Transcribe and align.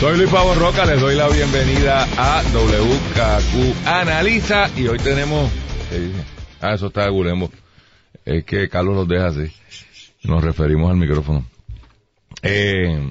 Soy 0.00 0.16
Luis 0.16 0.30
Pavo 0.30 0.54
Roca, 0.54 0.86
les 0.86 1.00
doy 1.00 1.16
la 1.16 1.28
bienvenida 1.28 2.04
a 2.16 2.42
WKQ 2.52 3.86
Analiza 3.86 4.70
y 4.76 4.86
hoy 4.86 4.98
tenemos... 4.98 5.50
eh, 5.90 6.12
ah, 6.60 6.74
eso 6.74 6.86
está 6.86 7.04
de 7.04 7.10
Gulemo. 7.10 7.50
Es 8.24 8.44
que 8.44 8.68
Carlos 8.68 8.94
los 8.94 9.08
deja 9.08 9.26
así. 9.26 9.52
Nos 10.22 10.44
referimos 10.44 10.90
al 10.90 10.98
micrófono. 10.98 11.44
Eh, 12.42 13.10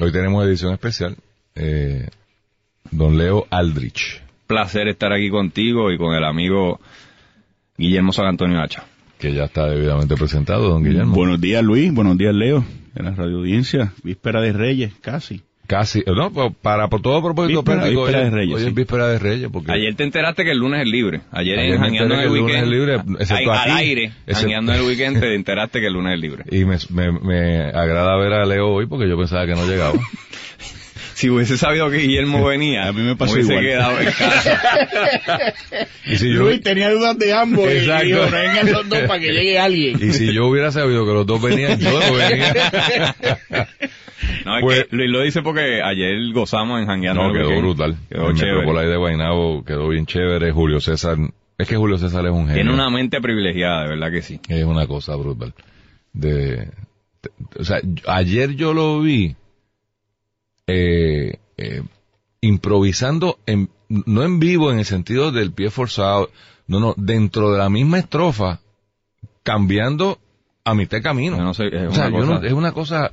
hoy 0.00 0.12
tenemos 0.12 0.44
edición 0.44 0.72
especial. 0.72 1.16
Eh, 1.54 2.08
don 2.90 3.16
Leo 3.16 3.46
Aldrich. 3.50 4.22
placer 4.48 4.88
estar 4.88 5.12
aquí 5.12 5.30
contigo 5.30 5.92
y 5.92 5.98
con 5.98 6.14
el 6.16 6.24
amigo 6.24 6.80
Guillermo 7.78 8.12
San 8.12 8.26
Antonio 8.26 8.60
Hacha. 8.60 8.84
que 9.18 9.32
ya 9.32 9.44
está 9.44 9.66
debidamente 9.66 10.16
presentado, 10.16 10.68
don 10.68 10.82
Guillermo. 10.82 11.14
Buenos 11.14 11.40
días, 11.40 11.62
Luis. 11.62 11.94
Buenos 11.94 12.18
días, 12.18 12.34
Leo. 12.34 12.64
De 12.94 13.02
la 13.02 13.10
radio 13.10 13.38
audiencia. 13.38 13.92
Víspera 14.02 14.40
de 14.40 14.52
Reyes, 14.52 14.92
casi. 15.00 15.42
Casi, 15.66 16.00
eh, 16.00 16.04
no, 16.14 16.30
pues, 16.30 16.52
para 16.60 16.88
por 16.88 17.00
todo 17.00 17.22
propósito 17.22 17.60
Víspera- 17.62 17.78
práctico, 17.80 18.02
víspera 18.02 18.18
hoy- 18.18 18.24
de 18.26 18.30
Reyes, 18.30 18.54
hoy 18.54 18.60
sí. 18.60 18.66
es 18.68 18.74
víspera 18.74 19.08
de 19.08 19.18
Reyes, 19.18 19.48
porque 19.50 19.72
Ayer 19.72 19.94
te 19.94 20.04
enteraste 20.04 20.44
que 20.44 20.50
el 20.50 20.58
lunes 20.58 20.82
es 20.82 20.88
libre. 20.88 21.22
Ayer, 21.32 21.58
Ayer 21.58 21.74
en 21.76 21.84
el 21.84 21.94
el 21.94 22.08
lunes 22.08 22.30
Weekend, 22.30 22.64
es 22.64 22.68
libre, 22.68 22.94
excepto 23.18 23.50
al 23.52 23.58
aquí. 23.58 23.70
aire, 23.70 24.04
Excepto- 24.26 24.34
Jangueando 24.40 24.72
en 24.74 24.78
el 24.80 24.86
Weekend, 24.86 25.20
te 25.20 25.34
enteraste 25.34 25.80
que 25.80 25.86
el 25.86 25.92
lunes 25.94 26.14
es 26.14 26.20
libre. 26.20 26.44
y 26.50 26.64
me, 26.66 26.76
me, 26.90 27.12
me 27.18 27.62
agrada 27.70 28.14
ver 28.18 28.34
a 28.34 28.44
Leo 28.44 28.68
hoy 28.68 28.86
porque 28.86 29.08
yo 29.08 29.16
pensaba 29.16 29.46
que 29.46 29.54
no 29.54 29.66
llegaba. 29.66 29.94
Si 31.14 31.30
hubiese 31.30 31.56
sabido 31.56 31.90
que 31.90 31.98
Guillermo 31.98 32.44
venía, 32.44 32.88
A 32.88 32.92
mí 32.92 33.02
me 33.02 33.16
pasó 33.16 33.34
hubiese 33.34 33.52
igual. 33.52 33.64
quedado 33.66 34.00
en 34.00 34.06
casa. 34.10 35.54
y 36.06 36.16
si 36.16 36.32
yo 36.34 36.60
tenía 36.60 36.90
dudas 36.90 37.18
de 37.18 37.32
ambos. 37.32 37.68
y 37.72 37.76
Exacto. 37.78 38.04
dijo, 38.06 38.20
vengan 38.30 38.72
los 38.72 38.88
dos 38.88 39.00
para 39.02 39.20
que 39.20 39.32
llegue 39.32 39.58
alguien. 39.60 39.96
y 40.02 40.12
si 40.12 40.32
yo 40.32 40.46
hubiera 40.46 40.72
sabido 40.72 41.06
que 41.06 41.12
los 41.12 41.26
dos 41.26 41.40
venían, 41.42 41.78
yo 41.78 41.90
no 42.00 42.14
venía. 42.14 43.14
No, 44.44 44.56
es 44.58 44.62
Pues- 44.62 44.84
que 44.84 44.96
Luis 44.96 45.10
lo 45.10 45.20
dice 45.22 45.42
porque 45.42 45.80
ayer 45.82 46.14
gozamos 46.32 46.80
en 46.80 46.86
Jangueando 46.86 47.22
no, 47.22 47.28
en 47.28 47.34
quedó 47.48 47.58
brutal. 47.60 47.96
Quedó 48.10 48.30
el 48.30 48.36
chévere. 48.36 48.56
Metrópoli 48.58 48.88
de 48.88 48.96
Guaynabo 48.96 49.64
quedó 49.64 49.88
bien 49.88 50.06
chévere. 50.06 50.50
Julio 50.52 50.80
César, 50.80 51.16
es 51.58 51.68
que 51.68 51.76
Julio 51.76 51.96
César 51.98 52.24
es 52.26 52.30
un 52.32 52.40
genio. 52.46 52.54
Tiene 52.54 52.72
una 52.72 52.90
mente 52.90 53.20
privilegiada, 53.20 53.82
de 53.84 53.88
verdad 53.90 54.10
que 54.10 54.22
sí. 54.22 54.40
Es 54.48 54.64
una 54.64 54.86
cosa 54.86 55.14
brutal. 55.16 55.54
De, 56.12 56.56
de- 56.56 56.70
o 57.58 57.64
sea, 57.64 57.80
ayer 58.06 58.54
yo 58.54 58.72
lo 58.74 59.00
vi 59.00 59.34
eh, 60.66 61.38
eh, 61.56 61.82
improvisando, 62.40 63.38
en, 63.46 63.70
no 63.88 64.22
en 64.22 64.38
vivo 64.40 64.70
en 64.72 64.78
el 64.78 64.84
sentido 64.84 65.32
del 65.32 65.52
pie 65.52 65.70
forzado, 65.70 66.30
no, 66.66 66.80
no, 66.80 66.94
dentro 66.96 67.52
de 67.52 67.58
la 67.58 67.68
misma 67.70 67.98
estrofa, 67.98 68.60
cambiando 69.42 70.18
a 70.64 70.74
mitad 70.74 70.98
de 70.98 71.02
camino. 71.02 71.36
Yo 71.36 71.44
no 71.44 71.54
sé, 71.54 71.66
es 71.68 71.88
o 71.90 71.94
sea, 71.94 72.08
una 72.08 72.18
yo 72.18 72.24
no- 72.26 72.32
cosa- 72.36 72.46
es 72.46 72.52
una 72.52 72.72
cosa 72.72 73.10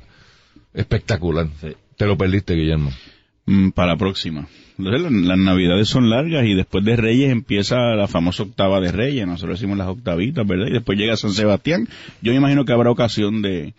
espectacular. 0.74 1.48
Sí. 1.60 1.68
Te 1.96 2.06
lo 2.06 2.16
perdiste, 2.16 2.54
Guillermo. 2.54 2.90
Mm, 3.46 3.70
para 3.70 3.92
la 3.92 3.96
próxima. 3.98 4.46
Las 4.78 5.38
navidades 5.38 5.88
son 5.88 6.08
largas 6.08 6.44
y 6.46 6.54
después 6.54 6.82
de 6.84 6.96
Reyes 6.96 7.30
empieza 7.30 7.76
la 7.94 8.08
famosa 8.08 8.44
octava 8.44 8.80
de 8.80 8.90
Reyes. 8.90 9.26
Nosotros 9.26 9.58
decimos 9.60 9.76
las 9.78 9.88
octavitas, 9.88 10.46
¿verdad? 10.46 10.66
Y 10.68 10.72
después 10.72 10.98
llega 10.98 11.16
San 11.16 11.32
Sebastián. 11.32 11.88
Yo 12.22 12.32
me 12.32 12.38
imagino 12.38 12.64
que 12.64 12.72
habrá 12.72 12.90
ocasión 12.90 13.42
de 13.42 13.74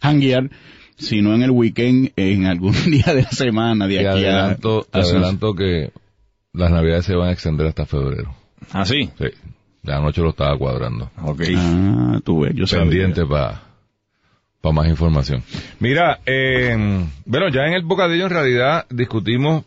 hanguear, 0.00 0.50
si 0.96 1.20
no 1.22 1.34
en 1.34 1.42
el 1.42 1.50
weekend, 1.50 2.12
en 2.16 2.46
algún 2.46 2.72
día 2.90 3.14
de 3.14 3.22
la 3.22 3.30
semana, 3.30 3.86
de 3.86 3.98
Te 3.98 4.08
aquí 4.08 4.24
a- 4.24 4.28
adelanto, 4.40 4.86
te 4.90 4.98
a 5.00 5.02
San- 5.04 5.16
adelanto 5.16 5.54
que 5.54 5.90
las 6.52 6.70
navidades 6.70 7.04
se 7.06 7.14
van 7.14 7.28
a 7.28 7.32
extender 7.32 7.66
hasta 7.66 7.86
febrero. 7.86 8.34
¿Ah, 8.72 8.84
sí? 8.84 9.10
Sí. 9.18 9.26
De 9.82 9.92
anoche 9.92 10.20
lo 10.22 10.30
estaba 10.30 10.56
cuadrando. 10.56 11.10
Ok. 11.22 11.42
Ah, 11.56 12.20
tú 12.24 12.40
ves, 12.42 12.54
yo 12.54 12.66
sabía. 12.66 12.84
pendiente 12.88 13.26
para 13.26 13.62
más 14.72 14.86
información. 14.86 15.42
Mira, 15.80 16.20
eh, 16.24 16.76
bueno, 17.26 17.48
ya 17.48 17.62
en 17.66 17.72
el 17.72 17.82
bocadillo 17.82 18.24
en 18.26 18.30
realidad 18.30 18.86
discutimos 18.90 19.64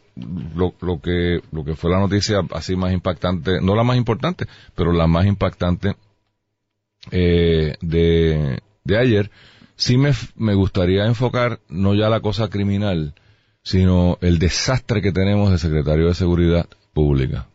lo, 0.56 0.74
lo 0.80 1.02
que 1.02 1.42
lo 1.52 1.66
que 1.66 1.76
fue 1.76 1.92
la 1.92 2.00
noticia 2.00 2.38
así 2.54 2.78
más 2.78 2.94
impactante, 2.94 3.60
no 3.62 3.76
la 3.76 3.84
más 3.84 3.98
importante, 3.98 4.46
pero 4.74 4.94
la 4.94 5.06
más 5.08 5.26
impactante 5.26 5.96
eh, 7.12 7.76
de, 7.82 8.60
de 8.86 8.98
ayer. 8.98 9.30
Sí 9.76 9.98
me, 9.98 10.12
me 10.36 10.54
gustaría 10.54 11.06
enfocar 11.06 11.60
no 11.70 11.94
ya 11.96 12.10
la 12.10 12.22
cosa 12.22 12.50
criminal, 12.50 13.14
sino 13.64 14.18
el 14.22 14.40
desastre 14.40 15.02
que 15.02 15.12
tenemos 15.12 15.52
de 15.52 15.58
secretario 15.58 16.08
de 16.08 16.14
Seguridad 16.14 16.68
Pública. 16.94 17.48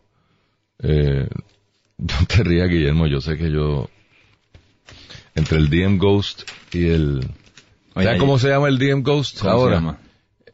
Eh, 0.83 1.27
no 1.97 2.13
te 2.27 2.43
rías, 2.43 2.69
Guillermo, 2.69 3.07
yo 3.07 3.21
sé 3.21 3.37
que 3.37 3.51
yo 3.51 3.89
entre 5.35 5.57
el 5.57 5.69
DM 5.69 5.97
Ghost 5.97 6.43
y 6.73 6.87
el... 6.87 7.27
Oye, 7.93 8.05
¿Sabes 8.05 8.19
cómo 8.19 8.39
se 8.39 8.49
llama 8.49 8.67
el 8.69 8.77
DM 8.77 9.01
Ghost 9.03 9.39
¿Cómo 9.41 9.51
ahora? 9.51 9.77
se 9.77 9.81
llama? 9.81 9.97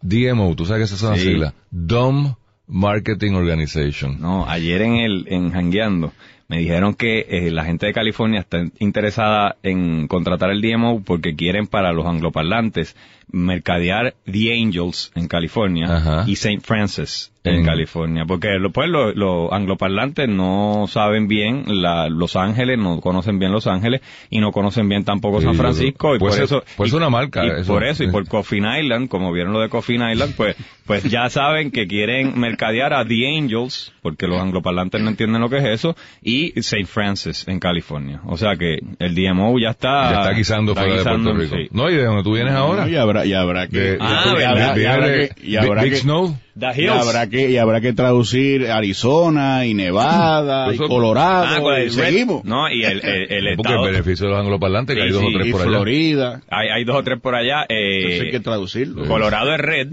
DMO, 0.01 0.55
tú 0.55 0.65
sabes 0.65 0.81
que 0.81 0.85
esas 0.85 0.99
son 0.99 1.11
las 1.11 1.19
Sí. 1.21 1.27
siglas. 1.27 1.53
Dumb 1.71 2.35
Marketing 2.67 3.33
Organization. 3.33 4.19
No, 4.21 4.47
ayer 4.47 4.81
en 4.81 4.95
el 4.97 5.25
en 5.29 5.51
Jangueando 5.51 6.13
me 6.49 6.59
dijeron 6.59 6.93
que 6.93 7.25
eh, 7.29 7.51
la 7.51 7.65
gente 7.65 7.85
de 7.87 7.93
California 7.93 8.39
está 8.39 8.63
interesada 8.79 9.57
en 9.63 10.07
contratar 10.07 10.49
el 10.51 10.61
DMO 10.61 11.01
porque 11.03 11.35
quieren 11.35 11.67
para 11.67 11.91
los 11.91 12.05
angloparlantes 12.05 12.95
mercadear 13.29 14.15
The 14.25 14.53
Angels 14.53 15.11
en 15.15 15.27
California 15.27 15.97
Ajá. 15.97 16.23
y 16.27 16.33
St. 16.33 16.61
Francis 16.61 17.33
en, 17.43 17.55
En- 17.55 17.65
California. 17.65 18.25
Porque 18.25 18.57
lo- 18.59 18.71
pues 18.71 18.89
los 18.89 19.15
los 19.15 19.51
angloparlantes 19.51 20.29
no 20.29 20.85
saben 20.87 21.27
bien 21.27 21.63
la, 21.67 22.07
Los 22.09 22.35
Ángeles, 22.37 22.77
no 22.79 23.01
conocen 23.01 23.37
bien 23.39 23.51
Los 23.51 23.67
Ángeles 23.67 24.01
y 24.29 24.39
no 24.39 24.51
conocen 24.53 24.87
bien 24.87 25.03
tampoco 25.03 25.39
Sí, 25.41 25.45
San 25.47 25.55
Francisco. 25.55 26.15
Y 26.15 26.19
puede 26.19 26.35
por 26.35 26.43
eso, 26.43 26.63
puede 26.77 26.91
y- 26.91 26.95
una 26.95 27.09
marca, 27.09 27.45
y 27.45 27.49
eso. 27.61 27.73
por 27.73 27.83
eso, 27.83 28.03
y 28.05 28.07
por 28.11 28.25
Coffin 28.29 28.65
Island, 28.65 29.09
como 29.09 29.31
vieron 29.33 29.51
lo 29.53 29.59
de 29.59 29.67
Coffin 29.69 30.01
Island, 30.09 30.33
pues, 30.37 30.55
pues 30.85 31.03
ya 31.03 31.29
saben 31.29 31.71
que 31.71 31.85
quieren 31.87 32.39
mercadear 32.39 32.93
a 32.93 33.05
The 33.05 33.27
Angels, 33.37 33.93
porque 34.01 34.27
los 34.27 34.41
angloparlantes 34.41 35.01
no 35.01 35.09
entienden 35.09 35.41
lo 35.41 35.49
que 35.49 35.57
es 35.57 35.65
eso, 35.65 35.95
y 36.21 36.36
St. 36.55 36.85
Francis 36.85 37.47
en 37.47 37.59
California. 37.59 38.21
O 38.25 38.37
sea 38.37 38.55
que 38.55 38.79
el 38.99 39.15
DMO 39.15 39.59
ya 39.59 39.69
está... 39.71 40.11
ya 40.11 40.21
está 40.21 40.31
guisando 40.33 40.71
está 40.73 40.81
fuera 40.83 40.97
guisando, 40.97 41.29
de 41.31 41.35
Puerto 41.35 41.55
Rico. 41.57 41.69
sí. 41.71 41.77
No, 41.77 41.89
y 41.89 41.95
de 41.95 42.03
donde 42.03 42.23
tú 42.23 42.33
vienes 42.33 42.53
ahora. 42.53 42.83
No, 42.85 42.89
y 42.89 42.95
habrá, 42.95 43.25
y 43.25 43.33
habrá 43.33 43.67
que, 43.67 43.77
De- 43.79 43.97
Ah, 43.99 44.23
y 44.25 44.29
de- 44.29 44.35
¿verdad? 44.35 44.51
habrá- 44.71 44.81
y 44.81 44.85
habrá 44.85 45.07
de 45.07 45.29
que- 45.29 45.47
y 45.47 45.55
habrá 45.57 45.83
Big 45.83 45.91
que- 45.93 45.99
Snow. 45.99 46.37
The 46.59 46.81
y 46.81 46.85
Hills. 46.85 46.91
habrá 47.07 47.27
que 47.29 47.49
y 47.51 47.57
habrá 47.57 47.81
que 47.81 47.93
traducir 47.93 48.67
Arizona 48.71 49.65
y 49.65 49.73
Nevada 49.73 50.73
y 50.73 50.77
Colorado 50.77 51.45
Ah, 51.57 51.59
con 51.61 51.81
y 51.81 51.89
seguimos 51.89 52.43
No, 52.45 52.69
y 52.71 52.83
el, 52.83 52.99
el, 53.05 53.31
el 53.45 53.55
Porque 53.55 53.71
estado... 53.73 53.85
el 53.87 53.91
beneficio 53.93 54.25
de 54.27 54.31
los 54.33 54.41
angloparlantes, 54.41 54.95
que 54.95 55.01
hay 55.03 55.09
dos 55.11 55.21
sí, 55.21 55.27
o 55.27 55.31
tres 55.37 55.47
y 55.47 55.51
por 55.51 55.61
allá. 55.61 55.69
Florida 55.71 56.41
Hay, 56.49 56.67
hay 56.69 56.83
dos 56.83 56.95
o 56.95 57.03
tres 57.03 57.19
por 57.21 57.35
allá. 57.35 57.65
eh, 57.69 58.13
eso 58.15 58.23
hay 58.23 58.31
que 58.31 58.39
traducirlo 58.39 59.05
Colorado 59.07 59.53
es 59.53 59.59
red, 59.59 59.87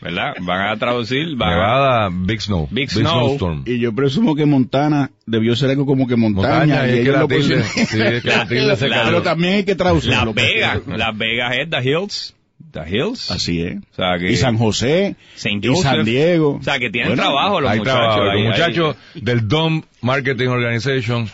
¿verdad? 0.00 0.34
Van 0.40 0.68
a 0.68 0.76
traducir... 0.76 1.36
Van 1.36 1.48
a- 1.50 1.54
Nevada, 1.54 2.08
Big 2.12 2.40
Snow. 2.40 2.68
Big 2.70 2.90
Snow. 2.90 3.34
Storm. 3.34 3.62
y 3.66 3.78
yo 3.78 3.94
presumo 3.94 4.34
que 4.34 4.46
Montana 4.46 5.10
debió 5.26 5.54
ser 5.56 5.70
algo 5.70 5.86
como 5.86 6.06
que 6.06 6.16
montaña, 6.16 6.58
Montaña, 6.58 6.88
y 6.88 6.94
y 6.94 6.98
es 6.98 7.04
que 7.04 7.12
la 7.12 7.20
lo 7.20 7.28
tilde, 7.28 7.42
pusieron- 7.62 7.86
sí, 7.86 8.00
es 8.02 8.22
que 8.22 8.28
la 8.28 8.46
tilde 8.46 8.76
se 8.76 8.88
pero 8.88 9.22
también 9.22 9.54
hay 9.54 9.64
que 9.64 9.74
traducirlo 9.74 10.24
Las 10.26 10.34
Vegas, 10.34 10.80
Las 10.86 11.16
Vegas 11.18 11.52
es 11.58 11.70
The 11.70 11.88
Hills. 11.88 12.34
The 12.72 12.88
Hills. 12.88 13.30
así 13.30 13.62
es 13.62 13.76
O 13.92 13.94
sea 13.94 14.18
que... 14.18 14.32
y 14.32 14.36
San 14.36 14.58
José 14.58 15.16
Saint 15.36 15.64
y. 15.64 15.76
San 15.76 16.04
Diego 16.04 16.56
O 16.60 16.62
sea, 16.62 16.78
que 16.78 16.90
tienen 16.90 17.10
Bueno, 17.10 17.22
trabajo 17.22 17.60
los 17.60 17.70
Hay 17.70 17.78
muchachos. 17.78 17.98
trabajo. 18.00 18.20
ahí, 18.22 18.26
Los 18.26 18.34
ahí. 18.34 18.44
muchachos 18.66 18.96
del 19.14 19.48
DOM 19.48 19.82
Marketing 20.00 20.48
Organization 20.48 21.30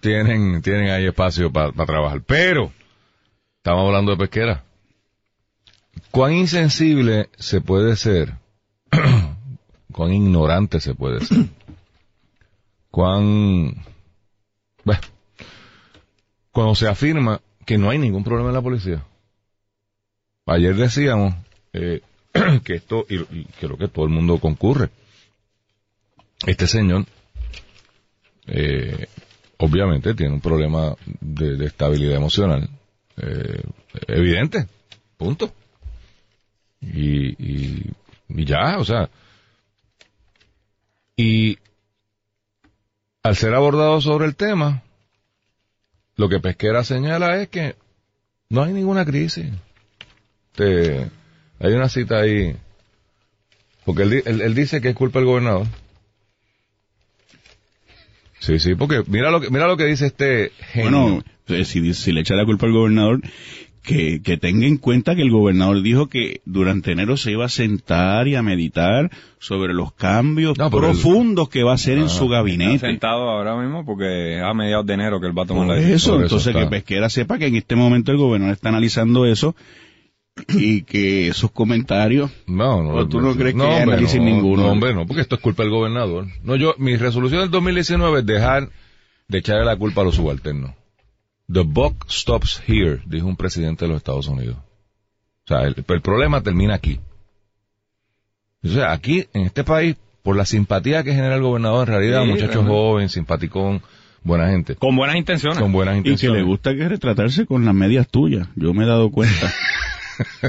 tienen, 0.00 0.62
tienen 0.62 0.90
ahí 0.90 1.06
espacio 1.06 1.52
para 1.52 1.72
trabajar. 1.72 2.22
Pero, 2.26 2.72
estamos 3.58 3.86
hablando 3.86 4.12
de 4.12 4.16
pesquera. 4.18 4.64
¿Cuán 6.10 6.32
insensible 6.32 7.28
se 7.38 7.60
puede 7.60 7.96
ser? 7.96 8.34
¿Cuán 9.92 10.12
ignorante 10.12 10.80
se 10.80 10.94
puede 10.94 11.20
ser? 11.24 11.38
¿Cuán... 12.90 13.74
Bueno, 14.84 15.00
cuando 16.50 16.74
se 16.74 16.88
afirma 16.88 17.40
que 17.66 17.76
no 17.78 17.90
hay 17.90 17.98
ningún 17.98 18.24
problema 18.24 18.48
en 18.48 18.54
la 18.54 18.62
policía. 18.62 19.04
Ayer 20.50 20.74
decíamos 20.74 21.32
eh, 21.72 22.00
que 22.64 22.74
esto, 22.74 23.06
y, 23.08 23.20
y 23.20 23.44
creo 23.60 23.78
que 23.78 23.86
todo 23.86 24.04
el 24.04 24.10
mundo 24.10 24.40
concurre, 24.40 24.90
este 26.44 26.66
señor, 26.66 27.06
eh, 28.48 29.06
obviamente 29.58 30.12
tiene 30.14 30.34
un 30.34 30.40
problema 30.40 30.96
de, 31.20 31.64
estabilidad 31.64 32.16
emocional, 32.16 32.68
eh, 33.16 33.62
evidente, 34.08 34.66
punto. 35.16 35.52
Y, 36.80 37.28
y, 37.28 37.92
y 38.28 38.44
ya, 38.44 38.78
o 38.78 38.84
sea. 38.84 39.08
Y 41.14 41.58
al 43.22 43.36
ser 43.36 43.54
abordado 43.54 44.00
sobre 44.00 44.26
el 44.26 44.34
tema, 44.34 44.82
lo 46.16 46.28
que 46.28 46.40
Pesquera 46.40 46.82
señala 46.82 47.40
es 47.40 47.48
que 47.50 47.76
no 48.48 48.64
hay 48.64 48.72
ninguna 48.72 49.04
crisis. 49.04 49.46
Te- 50.54 51.08
hay 51.60 51.72
una 51.72 51.88
cita 51.88 52.20
ahí, 52.20 52.54
porque 53.84 54.02
él, 54.02 54.10
di- 54.10 54.22
él- 54.24 54.40
él 54.42 54.54
dice 54.54 54.80
que 54.80 54.88
es 54.90 54.94
culpa 54.94 55.18
del 55.18 55.26
gobernador. 55.26 55.66
Sí, 58.38 58.58
sí, 58.58 58.74
porque 58.74 59.02
mira 59.06 59.30
lo 59.30 59.40
que, 59.40 59.50
mira 59.50 59.66
lo 59.66 59.76
que 59.76 59.84
dice 59.84 60.06
este 60.06 60.50
genio. 60.72 60.90
Bueno, 61.00 61.22
eh, 61.48 61.64
si, 61.64 61.92
si 61.94 62.12
le 62.12 62.20
echa 62.22 62.34
la 62.34 62.46
culpa 62.46 62.66
al 62.66 62.72
gobernador, 62.72 63.20
que, 63.82 64.22
que 64.22 64.38
tenga 64.38 64.66
en 64.66 64.78
cuenta 64.78 65.14
que 65.14 65.20
el 65.22 65.30
gobernador 65.30 65.82
dijo 65.82 66.08
que 66.08 66.40
durante 66.46 66.92
enero 66.92 67.16
se 67.18 67.32
iba 67.32 67.44
a 67.44 67.48
sentar 67.50 68.28
y 68.28 68.36
a 68.36 68.42
meditar 68.42 69.10
sobre 69.38 69.74
los 69.74 69.92
cambios 69.92 70.56
No, 70.58 70.70
profundos 70.70 71.48
que 71.50 71.62
va 71.62 71.72
a 71.72 71.74
hacer 71.74 71.98
en 71.98 72.08
su 72.08 72.24
Está 72.24 72.36
gabinete. 72.36 72.78
sentado 72.78 73.28
ahora 73.28 73.56
mismo 73.60 73.84
porque 73.84 74.36
es 74.38 74.42
a 74.42 74.54
mediados 74.54 74.86
de 74.86 74.94
enero 74.94 75.20
que 75.20 75.26
él 75.26 75.36
va 75.38 75.42
a 75.42 75.46
tomar 75.46 75.66
Por 75.66 75.76
la 75.76 75.82
decisión. 75.82 75.96
eso, 75.96 76.10
Por 76.12 76.16
eso 76.24 76.24
entonces 76.36 76.46
está. 76.54 76.60
que 76.64 76.70
Pesquera 76.70 77.10
sepa 77.10 77.38
que 77.38 77.46
en 77.46 77.56
este 77.56 77.76
momento 77.76 78.10
el 78.12 78.18
gobernador 78.18 78.54
está 78.54 78.68
analizando 78.70 79.26
eso 79.26 79.54
y 80.48 80.82
que 80.82 81.28
esos 81.28 81.50
comentarios 81.50 82.30
No, 82.46 82.82
no. 82.82 82.90
¿O 82.94 83.08
tú 83.08 83.20
no 83.20 83.34
crees 83.34 83.54
que 83.54 83.62
hay 83.62 83.82
hombre, 83.82 84.00
no, 84.02 84.24
ninguno? 84.24 84.62
No, 84.62 84.72
hombre, 84.72 84.94
no, 84.94 85.06
porque 85.06 85.22
esto 85.22 85.36
es 85.36 85.40
culpa 85.40 85.62
del 85.62 85.70
gobernador. 85.72 86.26
No, 86.42 86.56
yo, 86.56 86.74
mi 86.78 86.96
resolución 86.96 87.40
del 87.42 87.50
2019 87.50 88.20
es 88.20 88.26
dejar 88.26 88.68
de 89.28 89.38
echarle 89.38 89.64
la 89.64 89.76
culpa 89.76 90.00
a 90.00 90.04
los 90.04 90.16
subalternos. 90.16 90.72
The 91.52 91.62
buck 91.62 92.06
stops 92.10 92.62
here, 92.66 93.00
dijo 93.06 93.26
un 93.26 93.36
presidente 93.36 93.84
de 93.84 93.88
los 93.88 93.96
Estados 93.98 94.28
Unidos. 94.28 94.56
O 95.44 95.48
sea, 95.48 95.62
el, 95.66 95.74
el 95.86 96.00
problema 96.00 96.42
termina 96.42 96.74
aquí. 96.74 97.00
O 98.62 98.68
sea, 98.68 98.92
aquí, 98.92 99.26
en 99.32 99.42
este 99.46 99.64
país, 99.64 99.96
por 100.22 100.36
la 100.36 100.44
simpatía 100.44 101.02
que 101.02 101.14
genera 101.14 101.36
el 101.36 101.42
gobernador, 101.42 101.88
en 101.88 101.94
realidad, 101.94 102.22
Sí, 102.22 102.28
muchacho 102.28 102.46
realmente. 102.52 102.70
joven, 102.72 103.08
simpaticón, 103.08 103.82
buena 104.22 104.48
gente. 104.50 104.76
Con 104.76 104.94
buenas 104.96 105.16
intenciones. 105.16 105.58
Con 105.58 105.72
buenas 105.72 105.94
y 105.98 106.02
que 106.02 106.08
intenciones. 106.10 106.42
le 106.42 106.46
gusta 106.46 106.74
que 106.74 106.88
retratarse 106.88 107.46
con 107.46 107.64
las 107.64 107.74
medias 107.74 108.06
tuyas. 108.08 108.48
Yo 108.54 108.74
me 108.74 108.84
he 108.84 108.86
dado 108.86 109.10
cuenta. 109.10 109.50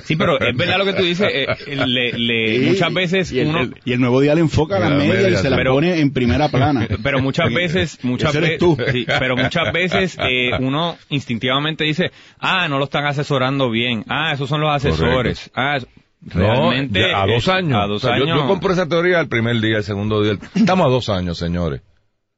Sí, 0.03 0.15
pero 0.15 0.39
es 0.39 0.55
verdad 0.55 0.77
lo 0.77 0.85
que 0.85 0.93
tú 0.93 1.03
dices. 1.03 1.27
eh, 1.31 1.47
le, 1.85 2.13
le- 2.13 2.59
muchas 2.69 2.93
veces 2.93 3.31
y 3.31 3.39
el, 3.39 3.47
uno... 3.47 3.59
el- 3.61 3.75
y 3.85 3.93
el 3.93 3.99
nuevo 3.99 4.19
día 4.21 4.35
le 4.35 4.41
enfoca 4.41 4.79
La 4.79 4.89
la 4.89 4.95
media 4.97 5.29
y 5.29 5.35
se 5.37 5.49
la 5.49 5.55
pero- 5.57 5.73
pone 5.73 5.99
en 5.99 6.11
primera 6.11 6.49
plana. 6.49 6.87
Pero 7.03 7.21
muchas 7.21 7.53
veces, 7.53 7.99
muchas 8.03 8.29
Ese 8.29 8.37
eres 8.39 8.49
veces, 8.51 8.59
tú. 8.59 8.77
pero 9.19 9.35
muchas 9.37 9.71
veces 9.73 10.17
eh, 10.21 10.51
uno 10.59 10.97
instintivamente 11.09 11.83
dice, 11.83 12.11
ah, 12.39 12.67
no 12.67 12.77
lo 12.79 12.85
están 12.85 13.05
asesorando 13.05 13.69
bien, 13.69 14.03
ah, 14.07 14.31
esos 14.33 14.47
son 14.49 14.61
los 14.61 14.71
asesores, 14.71 15.49
ah, 15.55 15.77
es- 15.77 15.87
realmente 16.23 16.99
ya 16.99 17.23
a 17.23 17.25
dos 17.27 17.47
eh, 17.47 17.51
años. 17.51 17.79
a 17.83 17.87
dos 17.87 18.03
O 18.03 18.07
sea, 18.07 18.17
yo- 18.17 18.23
años, 18.25 18.37
Yo, 18.41 18.47
compro 18.47 18.73
esa 18.73 18.87
teoría 18.87 19.19
el 19.19 19.27
primer 19.27 19.59
día, 19.59 19.77
el 19.77 19.83
segundo 19.83 20.21
día. 20.21 20.33
el- 20.33 20.39
Estamos 20.53 20.85
a 20.85 20.89
dos 20.89 21.09
años, 21.09 21.37
señores. 21.37 21.81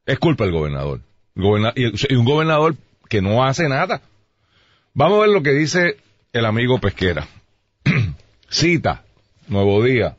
Es 0.06 0.20
culpa 0.20 0.44
del 0.46 0.54
gobernador. 0.54 1.02
El 1.36 1.44
goberna- 1.44 1.74
y, 1.76 2.14
y 2.14 2.16
un 2.16 2.26
gobernador 2.26 2.76
que 3.10 3.22
no 3.22 3.44
hace 3.44 3.68
nada. 3.68 4.02
Vamos 4.94 5.18
a 5.18 5.22
ver 5.22 5.30
lo 5.32 5.42
que 5.44 5.52
dice 5.52 5.98
el 6.34 6.46
amigo 6.46 6.80
Pesquera. 6.80 7.28
Cita, 8.50 9.04
Nuevo 9.48 9.84
Día, 9.84 10.18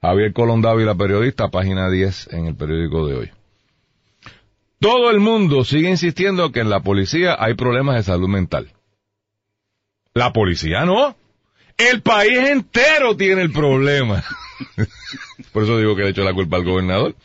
Javier 0.00 0.32
Colón 0.32 0.60
Dávila, 0.60 0.94
periodista, 0.94 1.48
página 1.48 1.90
10 1.90 2.28
en 2.32 2.46
el 2.46 2.54
periódico 2.54 3.06
de 3.06 3.16
hoy. 3.16 3.30
Todo 4.78 5.10
el 5.10 5.18
mundo 5.18 5.64
sigue 5.64 5.90
insistiendo 5.90 6.52
que 6.52 6.60
en 6.60 6.70
la 6.70 6.80
policía 6.80 7.36
hay 7.38 7.54
problemas 7.54 7.96
de 7.96 8.02
salud 8.04 8.28
mental. 8.28 8.72
La 10.14 10.32
policía 10.32 10.84
no. 10.84 11.16
El 11.76 12.02
país 12.02 12.38
entero 12.38 13.16
tiene 13.16 13.42
el 13.42 13.50
problema. 13.50 14.22
Por 15.52 15.64
eso 15.64 15.78
digo 15.78 15.96
que 15.96 16.02
le 16.02 16.10
echo 16.10 16.24
la 16.24 16.34
culpa 16.34 16.56
al 16.56 16.64
gobernador. 16.64 17.16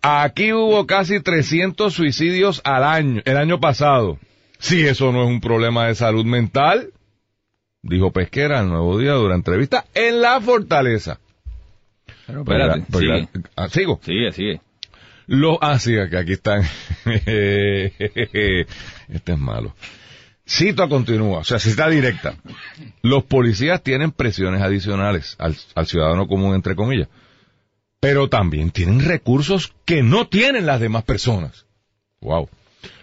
Aquí 0.00 0.52
hubo 0.52 0.86
casi 0.86 1.20
300 1.20 1.92
suicidios 1.92 2.60
al 2.64 2.84
año, 2.84 3.22
el 3.24 3.36
año 3.36 3.60
pasado. 3.60 4.18
Si 4.62 4.80
eso 4.86 5.10
no 5.10 5.24
es 5.24 5.28
un 5.28 5.40
problema 5.40 5.88
de 5.88 5.96
salud 5.96 6.24
mental, 6.24 6.92
dijo 7.82 8.12
Pesquera 8.12 8.60
el 8.60 8.68
nuevo 8.68 8.96
día 8.96 9.10
durante 9.14 9.50
entrevista 9.50 9.86
en 9.92 10.20
la 10.22 10.40
fortaleza. 10.40 11.18
Pero 12.28 12.42
espérate, 12.42 12.68
la- 12.68 12.74
sigue, 12.76 12.86
porque 12.92 13.06
la- 13.06 13.28
ah, 13.56 13.68
sigo. 13.68 14.00
sigue, 14.04 14.30
sigue. 14.32 14.60
Los, 15.26 15.58
ah, 15.60 15.80
sí, 15.80 15.94
que 16.08 16.16
aquí 16.16 16.32
están. 16.34 16.62
este 17.04 18.66
es 19.32 19.38
malo. 19.38 19.74
Cito 20.48 20.88
continúa, 20.88 21.38
o 21.38 21.44
sea, 21.44 21.58
cita 21.58 21.88
directa. 21.88 22.36
Los 23.02 23.24
policías 23.24 23.82
tienen 23.82 24.12
presiones 24.12 24.62
adicionales 24.62 25.34
al, 25.40 25.56
al 25.74 25.86
ciudadano 25.86 26.28
común, 26.28 26.54
entre 26.54 26.76
comillas. 26.76 27.08
Pero 27.98 28.28
también 28.28 28.70
tienen 28.70 29.00
recursos 29.04 29.72
que 29.84 30.04
no 30.04 30.28
tienen 30.28 30.66
las 30.66 30.80
demás 30.80 31.02
personas. 31.02 31.66
Wow. 32.20 32.48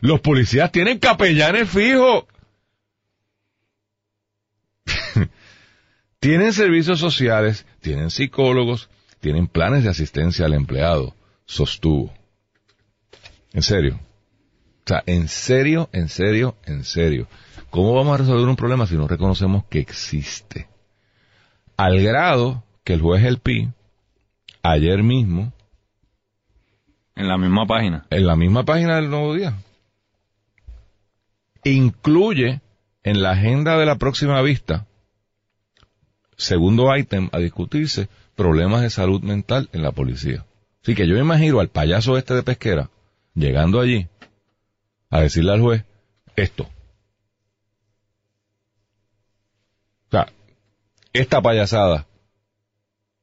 Los 0.02 0.22
policías 0.22 0.72
tienen 0.72 1.00
capellanes 1.00 1.70
fijos. 1.70 2.26
tienen 6.20 6.54
servicios 6.54 7.00
sociales, 7.00 7.66
tienen 7.82 8.10
psicólogos, 8.10 8.90
tienen 9.20 9.48
planes 9.48 9.84
de 9.84 9.90
asistencia 9.90 10.46
al 10.46 10.54
empleado, 10.54 11.16
sostuvo. 11.46 12.14
En 13.54 13.62
serio. 13.62 14.00
O 14.86 14.88
sea, 14.90 15.04
en 15.06 15.28
serio, 15.28 15.90
en 15.92 16.10
serio, 16.10 16.56
en 16.66 16.84
serio. 16.84 17.28
¿Cómo 17.70 17.94
vamos 17.94 18.16
a 18.16 18.18
resolver 18.18 18.48
un 18.48 18.56
problema 18.56 18.88
si 18.88 18.96
no 18.96 19.08
reconocemos 19.08 19.66
que 19.66 19.80
existe? 19.80 20.68
Al 21.78 22.02
grado 22.02 22.64
que 22.84 22.94
el 22.94 23.02
juez 23.02 23.24
El 23.24 23.40
Pi, 23.40 23.70
ayer 24.64 25.04
mismo, 25.04 25.54
En 27.16 27.28
la 27.28 27.38
misma 27.38 27.68
página. 27.68 28.06
en 28.10 28.26
la 28.26 28.36
misma 28.36 28.66
página 28.66 28.96
del 28.96 29.10
Nuevo 29.10 29.36
Día, 29.36 29.54
incluye 31.64 32.62
en 33.04 33.22
la 33.22 33.32
agenda 33.32 33.78
de 33.78 33.86
la 33.86 33.98
próxima 33.98 34.42
vista, 34.42 34.88
segundo 36.38 36.96
ítem 36.96 37.30
a 37.32 37.40
discutirse, 37.40 38.10
problemas 38.36 38.82
de 38.82 38.90
salud 38.90 39.22
mental 39.22 39.70
en 39.74 39.82
la 39.82 39.92
policía. 39.92 40.46
Así 40.82 40.96
que 40.96 41.08
yo 41.08 41.16
me 41.16 41.22
imagino 41.22 41.60
al 41.60 41.70
payaso 41.70 42.18
este 42.18 42.34
de 42.34 42.44
pesquera 42.44 42.90
llegando 43.36 43.80
allí 43.80 44.08
a 45.10 45.22
decirle 45.22 45.52
al 45.54 45.62
juez 45.62 45.84
esto. 46.36 46.64
O 50.08 50.12
sea, 50.12 50.28
esta 51.14 51.42
payasada 51.42 52.08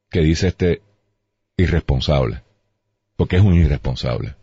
que 0.09 0.21
dice 0.21 0.49
este 0.49 0.81
irresponsable, 1.57 2.43
porque 3.15 3.37
es 3.37 3.41
un 3.41 3.55
irresponsable. 3.55 4.35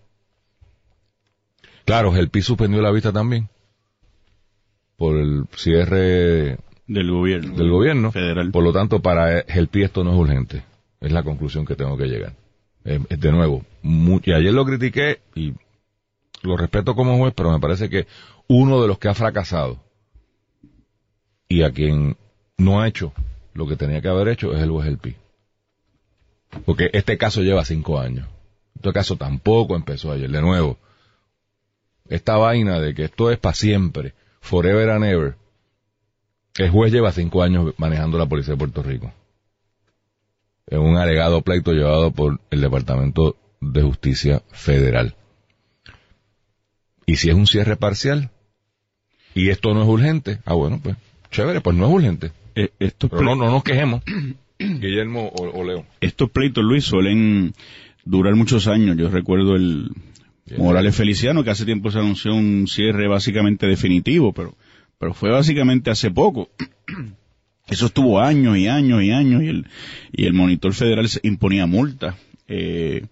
Claro, 1.84 2.16
el 2.16 2.30
PI 2.30 2.42
suspendió 2.42 2.80
la 2.82 2.90
vista 2.90 3.12
también 3.12 3.48
por 4.96 5.16
el 5.16 5.44
cierre 5.56 6.58
del 6.86 7.10
gobierno. 7.10 7.56
del 7.56 7.70
gobierno. 7.70 8.12
Federal. 8.12 8.50
Por 8.50 8.64
lo 8.64 8.72
tanto, 8.72 9.00
para 9.00 9.40
el 9.40 9.68
PI 9.68 9.84
esto 9.84 10.04
no 10.04 10.12
es 10.12 10.18
urgente. 10.18 10.62
Es 11.00 11.12
la 11.12 11.22
conclusión 11.22 11.64
que 11.64 11.76
tengo 11.76 11.96
que 11.96 12.06
llegar. 12.06 12.34
Eh, 12.84 13.00
de 13.08 13.32
nuevo, 13.32 13.64
y 13.82 14.32
ayer 14.32 14.52
lo 14.52 14.64
critiqué 14.66 15.20
y 15.34 15.54
lo 16.42 16.56
respeto 16.56 16.94
como 16.94 17.16
juez, 17.16 17.32
pero 17.34 17.50
me 17.50 17.60
parece 17.60 17.88
que 17.88 18.06
uno 18.46 18.82
de 18.82 18.88
los 18.88 18.98
que 18.98 19.08
ha 19.08 19.14
fracasado 19.14 19.80
y 21.48 21.62
a 21.62 21.70
quien 21.70 22.16
no 22.58 22.80
ha 22.80 22.88
hecho 22.88 23.12
lo 23.54 23.66
que 23.66 23.76
tenía 23.76 24.02
que 24.02 24.08
haber 24.08 24.28
hecho 24.28 24.52
es 24.54 24.62
el 24.62 24.70
juez 24.70 24.88
El 24.88 24.98
Pi. 24.98 25.16
Porque 26.66 26.90
este 26.92 27.16
caso 27.16 27.42
lleva 27.42 27.64
cinco 27.64 27.98
años. 27.98 28.28
Este 28.74 28.92
caso 28.92 29.16
tampoco 29.16 29.76
empezó 29.76 30.12
ayer. 30.12 30.30
De 30.30 30.42
nuevo, 30.42 30.78
esta 32.08 32.36
vaina 32.36 32.80
de 32.80 32.94
que 32.94 33.04
esto 33.04 33.30
es 33.30 33.38
para 33.38 33.54
siempre, 33.54 34.14
forever 34.44 34.90
and 34.90 35.04
ever, 35.04 35.36
el 36.58 36.70
juez 36.70 36.92
lleva 36.92 37.10
cinco 37.12 37.42
años 37.42 37.74
manejando 37.78 38.18
la 38.18 38.26
policía 38.26 38.52
de 38.52 38.58
Puerto 38.58 38.82
Rico. 38.82 39.10
En 40.66 40.80
un 40.80 40.96
alegado 40.96 41.40
pleito 41.42 41.72
llevado 41.72 42.10
por 42.12 42.40
el 42.50 42.60
Departamento 42.60 43.36
de 43.60 43.82
Justicia 43.82 44.42
Federal. 44.50 45.14
Y 47.06 47.16
si 47.16 47.30
es 47.30 47.34
un 47.34 47.46
cierre 47.46 47.76
parcial, 47.76 48.30
y 49.34 49.48
esto 49.48 49.72
no 49.74 49.82
es 49.82 49.88
urgente, 49.88 50.38
ah 50.44 50.54
bueno, 50.54 50.78
pues, 50.82 50.96
chévere, 51.30 51.60
pues 51.60 51.76
no 51.76 51.86
es 51.86 51.92
urgente. 51.92 52.32
Eh, 52.54 52.68
estos, 52.78 53.10
Pero 53.10 53.22
no, 53.22 53.34
no 53.36 53.50
nos 53.50 53.64
quejemos, 53.64 54.02
Guillermo 54.58 55.28
o, 55.28 55.58
o 55.58 55.64
Leo. 55.64 55.86
estos 56.00 56.30
pleitos, 56.30 56.62
Luis, 56.62 56.84
suelen 56.84 57.54
durar 58.04 58.34
muchos 58.36 58.68
años. 58.68 58.96
Yo 58.96 59.08
recuerdo 59.08 59.56
el 59.56 59.90
Morales 60.56 60.96
Feliciano, 60.96 61.42
que 61.42 61.50
hace 61.50 61.64
tiempo 61.64 61.90
se 61.90 61.98
anunció 61.98 62.34
un 62.34 62.66
cierre 62.66 63.08
básicamente 63.08 63.66
definitivo, 63.66 64.32
pero, 64.32 64.54
pero 64.98 65.14
fue 65.14 65.30
básicamente 65.30 65.90
hace 65.90 66.10
poco. 66.10 66.50
Eso 67.66 67.86
estuvo 67.86 68.20
años 68.20 68.58
y 68.58 68.68
años 68.68 69.02
y 69.02 69.10
años 69.10 69.42
y 69.42 69.48
el, 69.48 69.66
y 70.12 70.26
el 70.26 70.34
monitor 70.34 70.74
federal 70.74 71.08
imponía 71.22 71.66
multa. 71.66 72.16
Eh, 72.46 73.06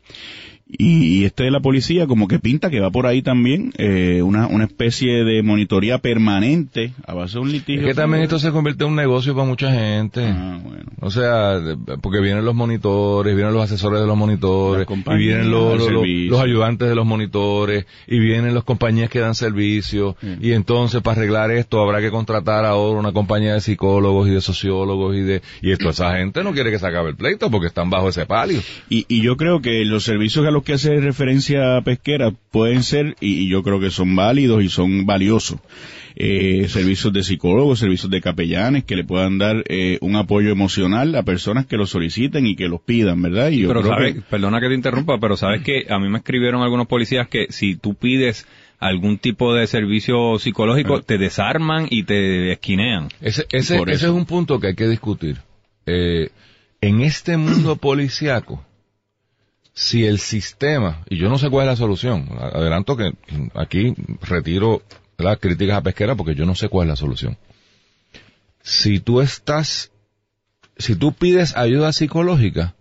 Y, 0.78 1.18
y 1.20 1.24
este 1.26 1.44
de 1.44 1.50
la 1.50 1.60
policía 1.60 2.06
como 2.06 2.28
que 2.28 2.38
pinta 2.38 2.70
que 2.70 2.80
va 2.80 2.90
por 2.90 3.06
ahí 3.06 3.20
también 3.20 3.72
eh, 3.76 4.22
una, 4.22 4.46
una 4.46 4.64
especie 4.64 5.22
de 5.22 5.42
monitoría 5.42 5.98
permanente 5.98 6.92
a 7.06 7.12
base 7.14 7.34
de 7.34 7.40
un 7.40 7.52
litigio. 7.52 7.82
Es 7.82 7.88
que 7.88 7.94
también 7.94 8.22
esto 8.22 8.38
se 8.38 8.50
convierte 8.52 8.84
en 8.84 8.90
un 8.90 8.96
negocio 8.96 9.34
para 9.34 9.46
mucha 9.46 9.70
gente. 9.70 10.24
Ah, 10.26 10.58
bueno. 10.62 10.84
O 11.00 11.10
sea, 11.10 11.60
porque 12.00 12.20
vienen 12.20 12.44
los 12.44 12.54
monitores, 12.54 13.34
vienen 13.36 13.52
los 13.52 13.62
asesores 13.64 14.00
de 14.00 14.06
los 14.06 14.16
monitores, 14.16 14.86
y 14.88 15.16
vienen 15.18 15.50
los, 15.50 15.78
los- 15.78 15.90
los- 15.90 16.02
servicio. 16.02 16.30
los 16.30 16.40
ayudantes 16.40 16.88
de 16.88 16.94
los 16.94 17.04
monitores, 17.06 17.86
y 18.06 18.18
vienen 18.18 18.54
las 18.54 18.64
compañías 18.64 19.10
que 19.10 19.18
dan 19.20 19.34
servicio, 19.34 20.16
y 20.40 20.52
entonces 20.52 21.02
para 21.02 21.18
arreglar 21.18 21.50
esto 21.50 21.80
habrá 21.82 22.00
que 22.00 22.10
contratar 22.10 22.64
ahora 22.64 22.98
una 22.98 23.12
compañía 23.12 23.54
de 23.54 23.60
psicólogos 23.60 24.28
y 24.28 24.30
de 24.30 24.40
sociólogos 24.40 25.16
y 25.16 25.20
de, 25.20 25.42
y 25.60 25.72
esto 25.72 25.90
esa 25.90 26.16
gente 26.16 26.42
no 26.42 26.52
quiere 26.52 26.70
que 26.70 26.78
se 26.78 26.86
acabe 26.86 27.10
el 27.10 27.16
pleito 27.16 27.50
porque 27.50 27.66
están 27.66 27.90
bajo 27.90 28.08
ese 28.08 28.24
palio. 28.26 28.60
Y, 28.88 29.04
y 29.08 29.22
yo 29.22 29.36
creo 29.36 29.60
que 29.60 29.84
los 29.84 30.04
servicios 30.04 30.46
a 30.46 30.50
los 30.50 30.61
que 30.62 30.74
hace 30.74 31.00
referencia 31.00 31.80
Pesquera 31.82 32.32
pueden 32.50 32.82
ser, 32.82 33.16
y, 33.20 33.44
y 33.44 33.48
yo 33.48 33.62
creo 33.62 33.80
que 33.80 33.90
son 33.90 34.14
válidos 34.16 34.62
y 34.62 34.68
son 34.68 35.06
valiosos. 35.06 35.58
Eh, 36.14 36.66
servicios 36.68 37.10
de 37.12 37.22
psicólogos, 37.22 37.78
servicios 37.78 38.10
de 38.10 38.20
capellanes 38.20 38.84
que 38.84 38.96
le 38.96 39.04
puedan 39.04 39.38
dar 39.38 39.64
eh, 39.68 39.96
un 40.02 40.14
apoyo 40.16 40.50
emocional 40.50 41.14
a 41.16 41.22
personas 41.22 41.64
que 41.64 41.78
lo 41.78 41.86
soliciten 41.86 42.46
y 42.46 42.54
que 42.54 42.68
los 42.68 42.82
pidan, 42.82 43.22
¿verdad? 43.22 43.50
Y 43.50 43.60
yo 43.60 43.68
pero 43.68 43.80
creo 43.80 43.92
sabes, 43.94 44.14
que- 44.16 44.20
perdona 44.20 44.60
que 44.60 44.68
te 44.68 44.74
interrumpa, 44.74 45.18
pero 45.18 45.36
sabes 45.38 45.62
que 45.62 45.86
a 45.88 45.98
mí 45.98 46.08
me 46.10 46.18
escribieron 46.18 46.62
algunos 46.62 46.86
policías 46.86 47.28
que 47.28 47.46
si 47.48 47.76
tú 47.76 47.94
pides 47.94 48.46
algún 48.78 49.16
tipo 49.18 49.54
de 49.54 49.66
servicio 49.66 50.38
psicológico, 50.38 51.00
te 51.02 51.16
desarman 51.16 51.86
y 51.88 52.02
te 52.02 52.52
esquinean. 52.52 53.08
Ese, 53.22 53.46
ese, 53.52 53.76
ese 53.86 54.06
es 54.06 54.12
un 54.12 54.26
punto 54.26 54.60
que 54.60 54.66
hay 54.68 54.74
que 54.74 54.88
discutir. 54.88 55.38
Eh, 55.86 56.28
en 56.82 57.00
este 57.00 57.36
mundo 57.38 57.76
policiaco, 57.76 58.62
si 59.74 60.04
el 60.04 60.18
sistema, 60.18 61.02
y 61.08 61.16
yo 61.16 61.28
no 61.28 61.38
sé 61.38 61.48
cuál 61.48 61.66
es 61.66 61.72
la 61.72 61.76
solución, 61.76 62.28
adelanto 62.38 62.96
que 62.96 63.12
aquí 63.54 63.94
retiro 64.20 64.82
las 65.16 65.38
críticas 65.38 65.78
a 65.78 65.82
pesquera 65.82 66.14
porque 66.14 66.34
yo 66.34 66.44
no 66.44 66.54
sé 66.54 66.68
cuál 66.68 66.88
es 66.88 66.90
la 66.90 66.96
solución. 66.96 67.38
Si 68.62 69.00
tú 69.00 69.20
estás, 69.20 69.90
si 70.76 70.96
tú 70.96 71.12
pides 71.12 71.56
ayuda 71.56 71.92
psicológica, 71.92 72.74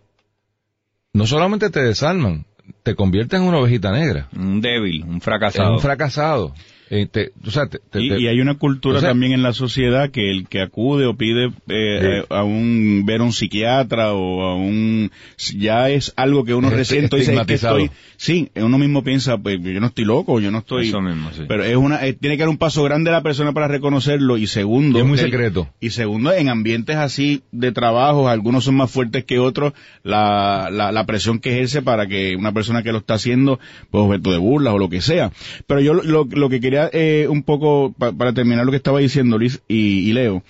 no 1.13 1.25
solamente 1.27 1.69
te 1.69 1.81
desarman, 1.81 2.45
te 2.83 2.95
conviertes 2.95 3.39
en 3.39 3.45
una 3.47 3.57
ovejita 3.59 3.91
negra, 3.91 4.27
Un 4.35 4.61
débil, 4.61 5.03
un 5.03 5.13
en 5.15 5.21
fracasado. 5.21 5.73
un 5.73 5.79
fracasado. 5.79 6.53
Eh, 6.93 7.07
te- 7.09 7.31
o 7.47 7.51
sea, 7.51 7.67
te- 7.67 7.79
te- 7.89 8.01
Y, 8.03 8.27
hay 8.27 8.41
una 8.41 8.55
cultura 8.55 8.97
o 8.97 8.99
sea- 8.99 9.11
también 9.11 9.31
en 9.31 9.41
la 9.43 9.53
sociedad 9.53 10.09
que 10.11 10.29
el 10.29 10.49
que 10.49 10.61
acude 10.61 11.05
o 11.05 11.15
pide 11.15 11.49
eh, 11.69 12.25
a 12.29 12.43
un 12.43 13.03
ver 13.05 13.21
a 13.21 13.23
un 13.23 13.31
psiquiatra 13.31 14.11
o 14.11 14.41
a 14.43 14.55
un 14.57 15.09
ya 15.55 15.89
es 15.89 16.11
algo 16.17 16.43
que 16.43 16.53
uno 16.53 16.67
Es 16.67 16.73
resiente 16.73 17.15
y 17.15 17.19
dice 17.19 17.31
es 17.33 17.37
que 17.47 17.53
estigmatizado. 17.53 17.77
estoy 17.77 17.97
sí 18.17 18.49
uno 18.55 18.77
mismo 18.77 19.05
piensa 19.05 19.37
pues 19.37 19.61
yo 19.61 19.79
no 19.79 19.87
estoy 19.87 20.03
loco 20.03 20.41
yo 20.41 20.51
no 20.51 20.57
estoy 20.57 20.89
Eso 20.89 20.99
mismo, 20.99 21.31
sí. 21.31 21.43
pero 21.47 21.63
es 21.63 21.77
una 21.77 22.05
eh, 22.05 22.11
tiene 22.11 22.35
que 22.35 22.43
haber 22.43 22.51
un 22.51 22.57
paso 22.57 22.83
grande 22.83 23.09
de 23.09 23.15
la 23.15 23.23
persona 23.23 23.53
para 23.53 23.69
reconocerlo 23.69 24.35
y 24.37 24.47
segundo 24.47 24.99
Y 24.99 25.01
es 25.01 25.07
muy 25.07 25.17
el- 25.17 25.23
secreto. 25.25 25.69
y 25.79 25.91
segundo 25.91 26.33
en 26.33 26.49
ambientes 26.49 26.97
así 26.97 27.41
de 27.53 27.71
trabajo 27.71 28.27
algunos 28.27 28.65
son 28.65 28.75
más 28.75 28.91
fuertes 28.91 29.23
que 29.23 29.39
otros 29.39 29.71
la, 30.03 30.67
la, 30.69 30.91
la 30.91 31.05
presión 31.05 31.39
que 31.39 31.51
ejerce 31.53 31.81
para 31.81 32.05
que 32.07 32.35
una 32.35 32.51
persona 32.51 32.70
que 32.83 32.91
lo 32.91 32.99
está 32.99 33.15
haciendo 33.15 33.59
pues 33.89 34.03
objeto 34.05 34.31
de 34.31 34.37
burlas 34.37 34.73
o 34.73 34.77
lo 34.79 34.89
que 34.89 35.01
sea. 35.01 35.31
Pero 35.67 35.81
yo 35.81 35.93
lo, 35.93 36.49
que 36.49 36.59
quería 36.59 36.89
eh, 36.93 37.27
un 37.29 37.43
poco 37.43 37.93
pa- 37.97 38.11
para 38.13 38.33
terminar 38.33 38.65
lo 38.65 38.71
que 38.71 38.77
estaba 38.77 38.99
diciendo 38.99 39.37
y, 39.41 39.49
y 39.77 40.13
Leo 40.13 40.43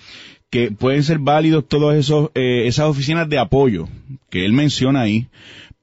que 0.50 0.70
pueden 0.70 1.02
ser 1.02 1.18
válidos 1.18 1.66
todos 1.66 1.94
esos 1.94 2.30
eh, 2.34 2.66
esas 2.66 2.86
oficinas 2.86 3.28
de 3.28 3.38
apoyo 3.38 3.88
que 4.30 4.44
él 4.44 4.52
menciona 4.52 5.00
ahí 5.00 5.26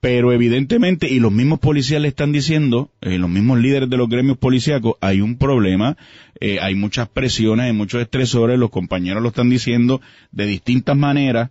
pero 0.02 0.32
evidentemente, 0.32 1.10
y 1.10 1.20
los 1.20 1.32
mismos 1.34 1.60
policías 1.60 2.02
le 2.02 2.08
están 2.08 2.32
diciendo, 2.32 2.90
eh, 3.02 3.18
los 3.18 3.30
mismos 3.30 3.60
líderes 3.60 3.90
de 3.90 3.98
los 3.98 4.08
gremios 4.08 4.38
policíacos, 4.38 4.94
hay 5.02 5.20
un 5.20 5.38
problema, 5.38 5.98
eh, 6.40 6.58
hay 6.62 6.74
muchas 6.76 7.10
presiones, 7.10 7.66
hay 7.66 7.74
muchos 7.74 8.02
estresores, 8.02 8.58
los 8.58 8.70
compañeros 8.70 9.22
lo 9.22 9.28
están 9.28 9.50
diciendo 9.50 10.00
de 10.32 10.46
distintas 10.46 10.96
maneras, 10.96 11.50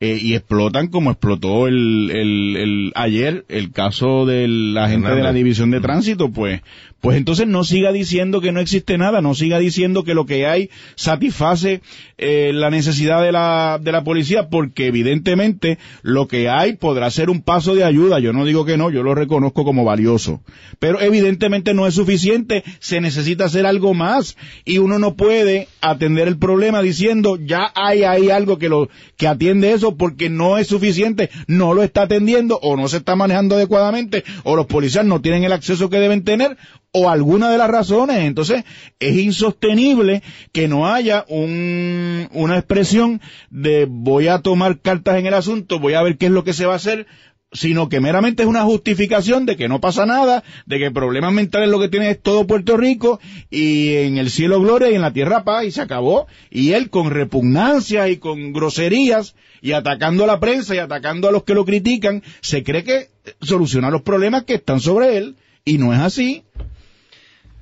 eh, 0.00 0.18
y 0.20 0.34
explotan 0.34 0.88
como 0.88 1.10
explotó 1.10 1.66
el, 1.66 2.10
el, 2.12 2.56
el- 2.56 2.92
ayer 2.94 3.44
el 3.48 3.72
caso 3.72 4.26
del 4.26 4.76
agente 4.78 5.08
de 5.08 5.14
la 5.14 5.18
Hernández. 5.20 5.34
división 5.34 5.70
de 5.72 5.80
tránsito, 5.80 6.30
pues, 6.30 6.60
pues 7.00 7.16
entonces 7.16 7.46
no 7.46 7.62
siga 7.62 7.92
diciendo 7.92 8.40
que 8.40 8.50
no 8.50 8.60
existe 8.60 8.98
nada, 8.98 9.20
no 9.20 9.34
siga 9.34 9.58
diciendo 9.58 10.02
que 10.02 10.14
lo 10.14 10.26
que 10.26 10.46
hay 10.46 10.70
satisface 10.96 11.80
eh, 12.16 12.50
la 12.52 12.70
necesidad 12.70 13.22
de 13.22 13.30
la, 13.30 13.78
de 13.80 13.92
la 13.92 14.02
policía, 14.02 14.48
porque 14.48 14.86
evidentemente 14.86 15.78
lo 16.02 16.26
que 16.26 16.48
hay 16.48 16.74
podrá 16.74 17.08
ser 17.10 17.30
un 17.30 17.42
paso 17.42 17.76
de 17.76 17.84
ayuda, 17.84 18.18
yo 18.18 18.32
no 18.32 18.44
digo 18.44 18.64
que 18.64 18.76
no, 18.76 18.90
yo 18.90 19.04
lo 19.04 19.14
reconozco 19.14 19.64
como 19.64 19.84
valioso, 19.84 20.42
pero 20.80 21.00
evidentemente 21.00 21.72
no 21.72 21.86
es 21.86 21.94
suficiente, 21.94 22.64
se 22.80 23.00
necesita 23.00 23.44
hacer 23.44 23.64
algo 23.64 23.94
más, 23.94 24.36
y 24.64 24.78
uno 24.78 24.98
no 24.98 25.14
puede 25.14 25.68
atender 25.80 26.26
el 26.26 26.38
problema 26.38 26.82
diciendo 26.82 27.38
ya 27.40 27.70
hay 27.76 28.02
ahí 28.02 28.30
algo 28.30 28.58
que 28.58 28.68
lo, 28.68 28.88
que 29.16 29.28
atiende 29.28 29.72
eso 29.72 29.96
porque 29.96 30.30
no 30.30 30.58
es 30.58 30.66
suficiente, 30.66 31.30
no 31.46 31.74
lo 31.74 31.84
está 31.84 32.02
atendiendo 32.02 32.58
o 32.60 32.76
no 32.76 32.88
se 32.88 32.96
está 32.96 33.14
manejando 33.14 33.54
adecuadamente 33.54 34.24
o 34.42 34.56
los 34.56 34.66
policías 34.66 35.04
no 35.04 35.20
tienen 35.20 35.44
el 35.44 35.52
acceso 35.52 35.88
que 35.88 36.00
deben 36.00 36.24
tener 36.24 36.56
o 36.92 37.10
alguna 37.10 37.50
de 37.50 37.58
las 37.58 37.70
razones. 37.70 38.18
Entonces 38.18 38.64
es 38.98 39.16
insostenible 39.16 40.22
que 40.52 40.68
no 40.68 40.92
haya 40.92 41.24
un, 41.28 42.28
una 42.32 42.56
expresión 42.56 43.20
de 43.50 43.86
voy 43.88 44.28
a 44.28 44.40
tomar 44.40 44.80
cartas 44.80 45.18
en 45.18 45.26
el 45.26 45.34
asunto, 45.34 45.78
voy 45.78 45.94
a 45.94 46.02
ver 46.02 46.16
qué 46.16 46.26
es 46.26 46.32
lo 46.32 46.44
que 46.44 46.52
se 46.52 46.66
va 46.66 46.74
a 46.74 46.76
hacer 46.76 47.06
sino 47.52 47.88
que 47.88 48.00
meramente 48.00 48.42
es 48.42 48.48
una 48.48 48.64
justificación 48.64 49.46
de 49.46 49.56
que 49.56 49.68
no 49.68 49.80
pasa 49.80 50.04
nada, 50.04 50.44
de 50.66 50.78
que 50.78 50.90
problemas 50.90 51.32
mentales 51.32 51.70
lo 51.70 51.80
que 51.80 51.88
tiene 51.88 52.10
es 52.10 52.20
todo 52.20 52.46
Puerto 52.46 52.76
Rico 52.76 53.20
y 53.50 53.94
en 53.94 54.18
el 54.18 54.30
cielo 54.30 54.60
gloria 54.60 54.90
y 54.90 54.94
en 54.94 55.00
la 55.00 55.12
tierra 55.12 55.44
paz 55.44 55.64
y 55.64 55.70
se 55.70 55.80
acabó. 55.80 56.26
Y 56.50 56.72
él 56.72 56.90
con 56.90 57.10
repugnancias 57.10 58.10
y 58.10 58.18
con 58.18 58.52
groserías 58.52 59.34
y 59.62 59.72
atacando 59.72 60.24
a 60.24 60.26
la 60.26 60.40
prensa 60.40 60.74
y 60.74 60.78
atacando 60.78 61.28
a 61.28 61.32
los 61.32 61.44
que 61.44 61.54
lo 61.54 61.64
critican, 61.64 62.22
se 62.40 62.62
cree 62.62 62.84
que 62.84 63.08
soluciona 63.40 63.90
los 63.90 64.02
problemas 64.02 64.44
que 64.44 64.54
están 64.54 64.80
sobre 64.80 65.16
él 65.16 65.36
y 65.64 65.78
no 65.78 65.94
es 65.94 66.00
así. 66.00 66.44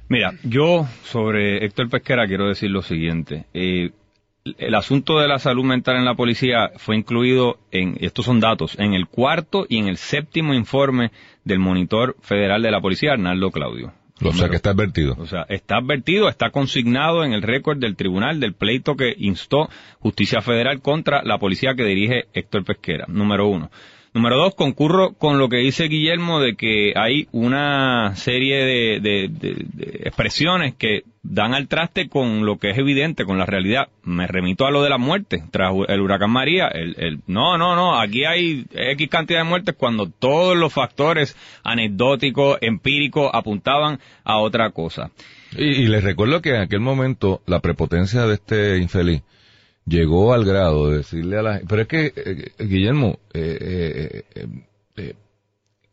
Mira, 0.09 0.35
yo 0.45 0.87
sobre 1.03 1.65
Héctor 1.65 1.89
Pesquera 1.89 2.27
quiero 2.27 2.49
decir 2.49 2.71
lo 2.71 2.83
siguiente. 2.83 3.47
Eh, 3.55 3.91
el 4.59 4.75
asunto 4.75 5.19
de 5.19 5.27
la 5.27 5.39
salud 5.39 5.65
mental 5.65 5.97
en 5.97 6.05
la 6.05 6.15
policía 6.15 6.71
fue 6.77 6.97
incluido 6.97 7.59
en, 7.73 7.97
estos 8.01 8.27
son 8.27 8.39
datos, 8.39 8.79
en 8.79 8.95
el 8.95 9.09
cuarto 9.09 9.67
y 9.69 9.79
en 9.79 9.89
el 9.89 9.97
séptimo 9.97 10.55
informe 10.55 11.11
del 11.45 11.59
monitor 11.59 12.17
federal 12.21 12.63
de 12.63 12.71
la 12.71 12.81
policía, 12.81 13.13
Arnaldo 13.13 13.51
Claudio. 13.51 13.93
o 14.23 14.33
sea 14.33 14.49
que 14.49 14.57
está 14.57 14.71
advertido. 14.71 15.17
O 15.19 15.27
sea, 15.27 15.47
está 15.49 15.79
advertido, 15.79 16.29
está 16.29 16.51
consignado 16.51 17.25
en 17.25 17.33
el 17.33 17.43
récord 17.43 17.79
del 17.79 17.97
tribunal 17.97 18.39
del 18.39 18.55
pleito 18.55 18.95
que 18.95 19.15
instó 19.19 19.69
Justicia 19.99 20.41
Federal 20.41 20.81
contra 20.81 21.25
la 21.25 21.39
policía 21.39 21.75
que 21.75 21.85
dirige 21.85 22.27
Héctor 22.33 22.65
Pesquera, 22.65 23.07
número 23.09 23.49
uno. 23.49 23.71
Número 24.17 24.39
dos, 24.39 24.55
concurro 24.55 25.13
con 25.13 25.39
lo 25.39 25.51
que 25.51 25.59
dice 25.59 25.89
Guillermo 25.89 26.41
de 26.41 26.57
que 26.57 26.95
hay 26.97 27.29
una 27.33 28.17
serie 28.17 28.65
de, 29.03 29.31
expresiones 30.05 30.75
que 30.75 31.03
dan 31.23 31.53
al 31.53 31.69
traste 31.69 32.09
con 32.09 32.47
lo 32.47 32.57
que 32.57 32.71
es 32.71 32.79
evidente, 32.79 33.27
con 33.27 33.37
la 33.37 33.45
realidad. 33.45 33.89
Me 34.05 34.27
remito 34.27 34.65
a 34.67 34.71
lo 34.71 34.83
de 34.83 34.89
la 34.89 34.97
muerte 34.97 35.43
tras 35.51 35.75
el 35.89 36.01
huracán 36.01 36.31
María. 36.31 36.67
El, 36.69 36.95
el- 36.99 37.21
no, 37.27 37.59
no, 37.59 37.77
no, 37.77 38.01
aquí 38.01 38.25
hay 38.25 38.65
X 38.73 39.07
cantidad 39.11 39.41
de 39.41 39.45
muertes 39.51 39.75
cuando 39.77 40.09
todos 40.09 40.57
los 40.57 40.73
factores 40.73 41.37
anecdóticos, 41.63 42.57
empíricos, 42.63 43.29
apuntaban 43.35 44.01
a 44.25 44.39
otra 44.39 44.71
cosa. 44.71 45.11
Y, 45.59 45.65
y 45.65 45.89
les 45.89 46.03
recuerdo 46.03 46.41
que 46.41 46.55
en 46.55 46.63
aquel 46.63 46.81
momento 46.81 47.43
la 47.45 47.61
prepotencia 47.61 48.23
de 48.27 48.33
este 48.33 48.79
infeliz 48.79 49.21
llegó 49.87 50.33
al 50.35 50.45
grado 50.45 50.91
de 50.91 50.99
decirle 50.99 51.39
a 51.39 51.43
la 51.43 51.53
gente, 51.55 51.67
pero 51.69 51.83
es 51.83 51.89
que, 51.89 52.07
eh, 52.07 52.13
eh, 52.59 52.65
Guillermo, 52.67 53.19
eh, 53.33 54.23
eh, 54.35 54.47
eh, 54.97 55.15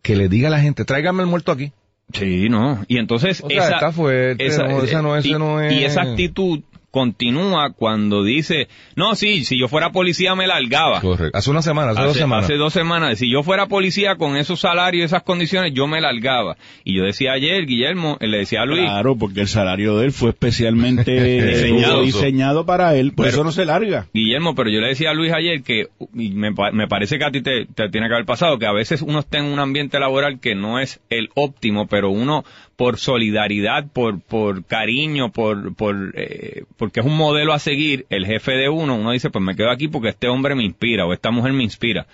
que 0.02 0.16
le 0.16 0.28
diga 0.30 0.48
a 0.50 0.52
la 0.52 0.60
gente, 0.60 0.84
tráigame 0.86 1.22
el 1.24 1.30
muerto 1.30 1.52
aquí. 1.52 1.72
Sí, 2.12 2.50
no. 2.50 2.84
Y 2.88 2.98
entonces 2.98 3.42
O 3.42 3.50
sea, 3.50 3.70
está 3.70 3.92
fuerte, 3.92 4.44
no, 4.68 4.82
esa 4.84 5.02
no- 5.02 5.16
ese 5.18 5.30
y, 5.30 5.32
no 5.34 5.62
es- 5.62 5.74
y 5.74 5.84
esa 5.86 6.02
actitud 6.02 6.60
continúa 6.94 7.72
cuando 7.76 8.24
dice, 8.24 8.68
no, 8.96 9.16
sí, 9.16 9.44
si 9.46 9.58
yo 9.60 9.68
fuera 9.68 9.92
policía 9.92 10.36
me 10.36 10.46
largaba. 10.46 11.02
Correcto. 11.02 11.36
Hace 11.36 11.50
una 11.50 11.64
semana, 11.64 11.92
hace, 11.92 12.04
dos 12.04 12.16
semanas. 12.18 12.46
hace 12.46 12.56
dos 12.56 12.72
semanas, 12.72 13.18
si 13.18 13.32
yo 13.32 13.42
fuera 13.42 13.66
policía 13.66 14.16
con 14.16 14.38
esos 14.38 14.60
salarios 14.60 15.02
y 15.02 15.06
esas 15.06 15.24
condiciones, 15.24 15.74
yo 15.74 15.88
me 15.88 16.00
largaba. 16.02 16.56
Y 16.84 16.96
yo 16.96 17.04
decía 17.04 17.32
ayer, 17.34 17.66
Guillermo, 17.66 18.18
le 18.22 18.38
decía 18.38 18.62
a 18.62 18.66
Luis, 18.68 18.82
Claro, 18.84 19.16
porque 19.18 19.42
el 19.42 19.48
salario 19.48 19.98
de 19.98 20.06
él 20.06 20.12
fue 20.12 20.30
especialmente 20.30 21.12
Diseñado. 21.48 21.80
estuvo 21.80 22.02
diseñado 22.04 22.66
para 22.68 22.96
él, 22.96 23.12
por 23.14 23.26
Pero- 23.26 23.34
eso 23.38 23.44
no 23.44 23.52
se 23.52 23.66
larga. 23.66 24.06
Guillermo, 24.14 24.54
pero 24.54 24.70
yo 24.70 24.80
le 24.80 24.90
decía 24.90 25.10
a 25.10 25.14
Luis 25.16 25.34
ayer 25.34 25.64
que, 25.64 25.88
y 26.14 26.30
me, 26.30 26.54
pa- 26.54 26.72
me 26.72 26.88
parece 26.88 27.18
que 27.18 27.26
a 27.26 27.32
ti 27.32 27.42
te, 27.42 27.66
te 27.66 27.90
tiene 27.90 28.08
que 28.08 28.14
haber 28.14 28.26
pasado, 28.28 28.60
que 28.60 28.68
a 28.68 28.72
veces 28.72 29.02
uno 29.02 29.20
está 29.20 29.40
en 29.40 29.46
un 29.46 29.60
ambiente 29.60 30.00
laboral 30.00 30.40
que 30.40 30.54
no 30.54 30.80
es 30.80 31.02
el 31.10 31.30
óptimo, 31.34 31.88
pero 31.88 32.12
uno 32.12 32.44
por 32.84 32.98
solidaridad, 32.98 33.86
por, 33.94 34.20
por 34.20 34.66
cariño, 34.66 35.32
por, 35.32 35.74
por, 35.74 36.12
eh, 36.16 36.66
porque 36.76 37.00
es 37.00 37.06
un 37.06 37.16
modelo 37.16 37.54
a 37.54 37.60
seguir, 37.60 38.06
el 38.10 38.26
jefe 38.26 38.58
de 38.58 38.68
uno, 38.68 38.96
uno 38.96 39.12
dice, 39.12 39.30
pues 39.30 39.42
me 39.42 39.56
quedo 39.56 39.72
aquí 39.72 39.88
porque 39.88 40.10
este 40.10 40.28
hombre 40.28 40.54
me 40.54 40.66
inspira 40.66 41.06
o 41.06 41.14
esta 41.14 41.32
mujer 41.32 41.54
me 41.54 41.64
inspira. 41.64 42.08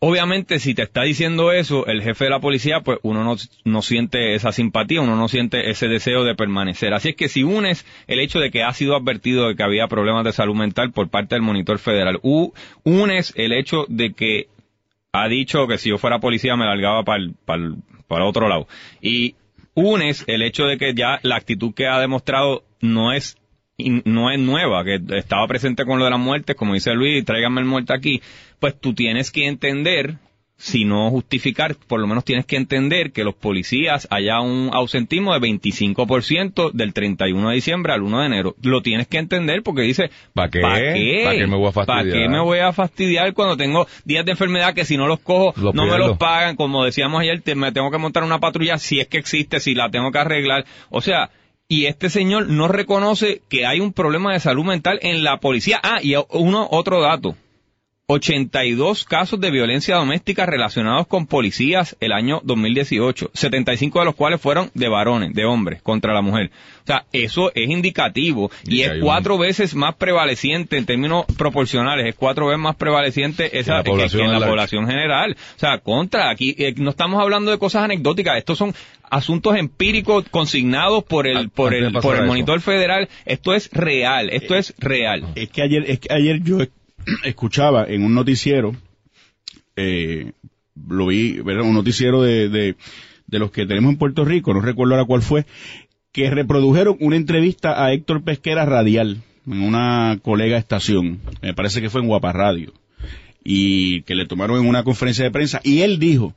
Obviamente, 0.00 0.58
si 0.58 0.74
te 0.74 0.82
está 0.82 1.02
diciendo 1.02 1.52
eso, 1.52 1.86
el 1.86 2.02
jefe 2.02 2.24
de 2.24 2.30
la 2.30 2.40
policía, 2.40 2.80
pues 2.80 2.98
uno 3.04 3.22
no, 3.22 3.36
no 3.64 3.82
siente 3.82 4.34
esa 4.34 4.50
simpatía, 4.50 5.00
uno 5.00 5.14
no 5.14 5.28
siente 5.28 5.70
ese 5.70 5.86
deseo 5.86 6.24
de 6.24 6.34
permanecer. 6.34 6.92
Así 6.92 7.10
es 7.10 7.14
que 7.14 7.28
si 7.28 7.44
unes 7.44 7.86
el 8.08 8.18
hecho 8.18 8.40
de 8.40 8.50
que 8.50 8.64
ha 8.64 8.72
sido 8.72 8.96
advertido 8.96 9.46
de 9.46 9.54
que 9.54 9.62
había 9.62 9.86
problemas 9.86 10.24
de 10.24 10.32
salud 10.32 10.56
mental 10.56 10.90
por 10.90 11.08
parte 11.08 11.36
del 11.36 11.42
monitor 11.42 11.78
federal, 11.78 12.18
unes 12.82 13.32
el 13.36 13.52
hecho 13.52 13.86
de 13.88 14.12
que 14.12 14.48
ha 15.12 15.28
dicho 15.28 15.68
que 15.68 15.78
si 15.78 15.90
yo 15.90 15.98
fuera 15.98 16.18
policía 16.18 16.56
me 16.56 16.64
largaba 16.64 17.04
para 17.04 17.22
para 18.08 18.26
otro 18.26 18.48
lado. 18.48 18.66
Y 19.00 19.34
unes 19.74 20.24
el 20.26 20.42
hecho 20.42 20.64
de 20.64 20.78
que 20.78 20.94
ya 20.94 21.18
la 21.22 21.36
actitud 21.36 21.74
que 21.74 21.86
ha 21.86 21.98
demostrado 22.00 22.64
no 22.80 23.12
es 23.12 23.36
no 23.76 24.30
es 24.30 24.38
nueva, 24.38 24.84
que 24.84 25.00
estaba 25.16 25.48
presente 25.48 25.84
con 25.84 25.98
lo 25.98 26.04
de 26.04 26.12
las 26.12 26.20
muertes, 26.20 26.54
como 26.54 26.74
dice 26.74 26.94
Luis, 26.94 27.24
tráigame 27.24 27.60
el 27.60 27.66
muerto 27.66 27.92
aquí, 27.92 28.22
pues 28.60 28.78
tú 28.78 28.94
tienes 28.94 29.32
que 29.32 29.46
entender, 29.46 30.18
si 30.64 30.86
no 30.86 31.10
justificar, 31.10 31.76
por 31.76 32.00
lo 32.00 32.06
menos 32.06 32.24
tienes 32.24 32.46
que 32.46 32.56
entender 32.56 33.12
que 33.12 33.22
los 33.22 33.34
policías 33.34 34.08
haya 34.10 34.40
un 34.40 34.70
ausentismo 34.72 35.34
de 35.34 35.40
25% 35.40 36.72
del 36.72 36.94
31 36.94 37.50
de 37.50 37.54
diciembre 37.54 37.92
al 37.92 38.00
1 38.00 38.20
de 38.20 38.26
enero. 38.26 38.54
Lo 38.62 38.80
tienes 38.80 39.06
que 39.06 39.18
entender 39.18 39.62
porque 39.62 39.82
dice, 39.82 40.10
¿para 40.32 40.48
qué? 40.48 40.60
¿Para 40.62 40.80
qué? 40.80 41.46
me 41.46 41.56
voy 41.56 41.68
a 41.68 41.72
fastidiar? 41.72 42.04
¿Para 42.06 42.10
qué 42.10 42.28
me 42.30 42.40
voy 42.40 42.58
a 42.60 42.72
fastidiar 42.72 43.34
cuando 43.34 43.58
tengo 43.58 43.86
días 44.06 44.24
de 44.24 44.30
enfermedad 44.30 44.72
que 44.72 44.86
si 44.86 44.96
no 44.96 45.06
los 45.06 45.20
cojo 45.20 45.52
no 45.74 45.84
me 45.84 45.98
los 45.98 46.16
pagan? 46.16 46.56
Como 46.56 46.82
decíamos 46.82 47.20
ayer, 47.20 47.42
me 47.56 47.70
tengo 47.70 47.90
que 47.90 47.98
montar 47.98 48.22
una 48.22 48.40
patrulla 48.40 48.78
si 48.78 49.00
es 49.00 49.06
que 49.06 49.18
existe, 49.18 49.60
si 49.60 49.74
la 49.74 49.90
tengo 49.90 50.10
que 50.12 50.18
arreglar. 50.18 50.64
O 50.88 51.02
sea, 51.02 51.28
y 51.68 51.84
este 51.84 52.08
señor 52.08 52.48
no 52.48 52.68
reconoce 52.68 53.42
que 53.50 53.66
hay 53.66 53.80
un 53.80 53.92
problema 53.92 54.32
de 54.32 54.40
salud 54.40 54.64
mental 54.64 54.98
en 55.02 55.24
la 55.24 55.40
policía. 55.40 55.78
Ah, 55.82 55.98
y 56.02 56.14
uno, 56.30 56.66
otro 56.70 57.02
dato. 57.02 57.36
82 58.06 59.04
casos 59.04 59.40
de 59.40 59.50
violencia 59.50 59.96
doméstica 59.96 60.44
relacionados 60.44 61.06
con 61.06 61.26
policías 61.26 61.96
el 62.00 62.12
año 62.12 62.42
2018, 62.44 63.30
75 63.32 63.98
de 63.98 64.04
los 64.04 64.14
cuales 64.14 64.42
fueron 64.42 64.70
de 64.74 64.88
varones, 64.88 65.32
de 65.32 65.46
hombres, 65.46 65.80
contra 65.80 66.12
la 66.12 66.20
mujer. 66.20 66.50
O 66.82 66.86
sea, 66.86 67.06
eso 67.12 67.50
es 67.54 67.70
indicativo 67.70 68.50
y, 68.66 68.82
es 68.82 68.92
cuatro 69.00 69.38
veces 69.38 69.74
más 69.74 69.94
prevaleciente 69.94 70.76
en 70.76 70.84
términos 70.84 71.24
proporcionales, 71.38 72.06
es 72.06 72.14
cuatro 72.14 72.48
veces 72.48 72.60
más 72.60 72.76
prevaleciente 72.76 73.58
esa, 73.58 73.82
que, 73.82 73.90
en 73.90 74.32
la 74.32 74.46
población 74.46 74.86
general. 74.86 75.34
O 75.56 75.58
sea, 75.58 75.78
contra, 75.78 76.28
aquí 76.28 76.54
eh, 76.58 76.74
no 76.76 76.90
estamos 76.90 77.22
hablando 77.22 77.52
de 77.52 77.58
cosas 77.58 77.84
anecdóticas, 77.84 78.36
estos 78.36 78.58
son 78.58 78.74
asuntos 79.10 79.56
empíricos 79.56 80.26
consignados 80.30 81.04
por 81.04 81.26
el, 81.26 81.48
por 81.48 81.72
el, 81.72 81.90
por 81.90 82.16
el 82.16 82.26
monitor 82.26 82.60
federal. 82.60 83.08
Esto 83.24 83.54
es 83.54 83.70
real, 83.72 84.28
esto 84.28 84.56
es 84.56 84.74
real. 84.76 85.24
Es 85.36 85.48
que 85.48 85.62
ayer, 85.62 85.84
es 85.88 86.00
que 86.00 86.12
ayer 86.12 86.42
yo 86.42 86.58
escuchaba 87.24 87.86
en 87.86 88.04
un 88.04 88.14
noticiero, 88.14 88.74
eh, 89.76 90.32
lo 90.88 91.06
vi, 91.06 91.40
¿verdad? 91.40 91.64
un 91.64 91.74
noticiero 91.74 92.22
de, 92.22 92.48
de, 92.48 92.76
de 93.26 93.38
los 93.38 93.50
que 93.50 93.66
tenemos 93.66 93.92
en 93.92 93.98
Puerto 93.98 94.24
Rico, 94.24 94.54
no 94.54 94.60
recuerdo 94.60 94.94
ahora 94.94 95.06
cuál 95.06 95.22
fue, 95.22 95.46
que 96.12 96.30
reprodujeron 96.30 96.96
una 97.00 97.16
entrevista 97.16 97.84
a 97.84 97.92
Héctor 97.92 98.22
Pesquera 98.22 98.64
Radial 98.64 99.22
en 99.46 99.62
una 99.62 100.18
colega 100.22 100.58
estación, 100.58 101.20
me 101.42 101.54
parece 101.54 101.80
que 101.80 101.90
fue 101.90 102.00
en 102.00 102.08
Guapa 102.08 102.32
Radio, 102.32 102.72
y 103.42 104.02
que 104.02 104.14
le 104.14 104.26
tomaron 104.26 104.60
en 104.60 104.68
una 104.68 104.84
conferencia 104.84 105.24
de 105.24 105.30
prensa, 105.30 105.60
y 105.64 105.82
él 105.82 105.98
dijo 105.98 106.34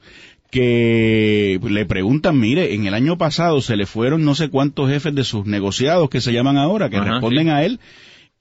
que 0.49 1.59
le 1.61 1.85
preguntan, 1.85 2.39
mire, 2.39 2.73
en 2.73 2.87
el 2.87 2.93
año 2.93 3.17
pasado 3.17 3.61
se 3.61 3.75
le 3.75 3.85
fueron 3.85 4.23
no 4.23 4.33
sé 4.33 4.49
cuántos 4.49 4.89
jefes 4.89 5.13
de 5.13 5.23
sus 5.23 5.45
negociados 5.45 6.09
que 6.09 6.21
se 6.21 6.31
llaman 6.31 6.57
ahora, 6.57 6.89
que 6.89 6.99
responden 6.99 7.49
a 7.49 7.63
él, 7.63 7.79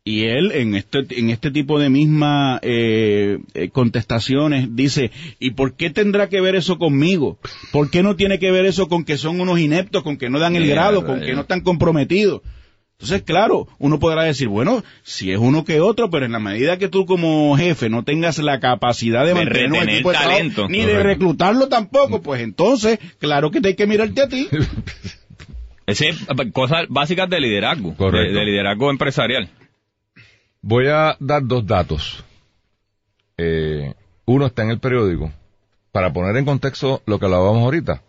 y 0.06 0.26
él 0.26 0.52
en 0.52 0.76
este 0.76 1.04
en 1.10 1.30
este 1.30 1.50
tipo 1.50 1.80
de 1.80 1.90
misma 1.90 2.60
eh, 2.62 3.40
eh, 3.54 3.70
contestaciones 3.70 4.76
dice 4.76 5.10
y 5.40 5.50
por 5.50 5.74
qué 5.74 5.90
tendrá 5.90 6.28
que 6.28 6.40
ver 6.40 6.54
eso 6.54 6.78
conmigo 6.78 7.38
por 7.72 7.90
qué 7.90 8.04
no 8.04 8.14
tiene 8.14 8.38
que 8.38 8.52
ver 8.52 8.66
eso 8.66 8.86
con 8.86 9.04
que 9.04 9.18
son 9.18 9.40
unos 9.40 9.58
ineptos 9.58 10.04
con 10.04 10.16
que 10.16 10.30
no 10.30 10.38
dan 10.38 10.54
el 10.54 10.68
grado 10.68 11.04
con 11.04 11.20
que 11.20 11.34
no 11.34 11.40
están 11.40 11.60
comprometidos 11.60 12.42
entonces 12.92 13.22
claro 13.22 13.66
uno 13.78 13.98
podrá 13.98 14.22
decir 14.22 14.46
bueno 14.46 14.84
si 15.02 15.32
es 15.32 15.38
uno 15.38 15.64
que 15.64 15.80
otro 15.80 16.08
pero 16.08 16.24
en 16.24 16.32
la 16.32 16.38
medida 16.38 16.78
que 16.78 16.88
tú 16.88 17.04
como 17.04 17.56
jefe 17.56 17.90
no 17.90 18.04
tengas 18.04 18.38
la 18.38 18.60
capacidad 18.60 19.26
de, 19.26 19.34
mantener 19.34 19.72
un 19.72 19.88
equipo 19.88 20.12
de 20.12 20.18
talento 20.18 20.68
ni 20.68 20.82
de 20.82 21.02
reclutarlo 21.02 21.66
tampoco 21.66 22.22
pues 22.22 22.42
entonces 22.42 23.00
claro 23.18 23.50
que 23.50 23.60
te 23.60 23.68
hay 23.68 23.74
que 23.74 23.88
mirarte 23.88 24.22
a 24.22 24.28
ti. 24.28 24.48
Ese 25.86 26.10
cosas 26.52 26.86
básicas 26.88 27.30
de 27.30 27.38
liderazgo, 27.38 27.94
de 28.10 28.44
liderazgo 28.44 28.90
empresarial. 28.90 29.48
Voy 30.68 30.88
a 30.88 31.16
dar 31.20 31.46
dos 31.46 31.64
datos. 31.64 32.24
Eh, 33.36 33.94
uno 34.24 34.46
está 34.46 34.64
en 34.64 34.70
el 34.70 34.80
periódico. 34.80 35.30
Para 35.92 36.12
poner 36.12 36.36
en 36.36 36.44
contexto 36.44 37.02
lo 37.06 37.20
que 37.20 37.26
hablábamos 37.26 37.62
ahorita, 37.62 38.02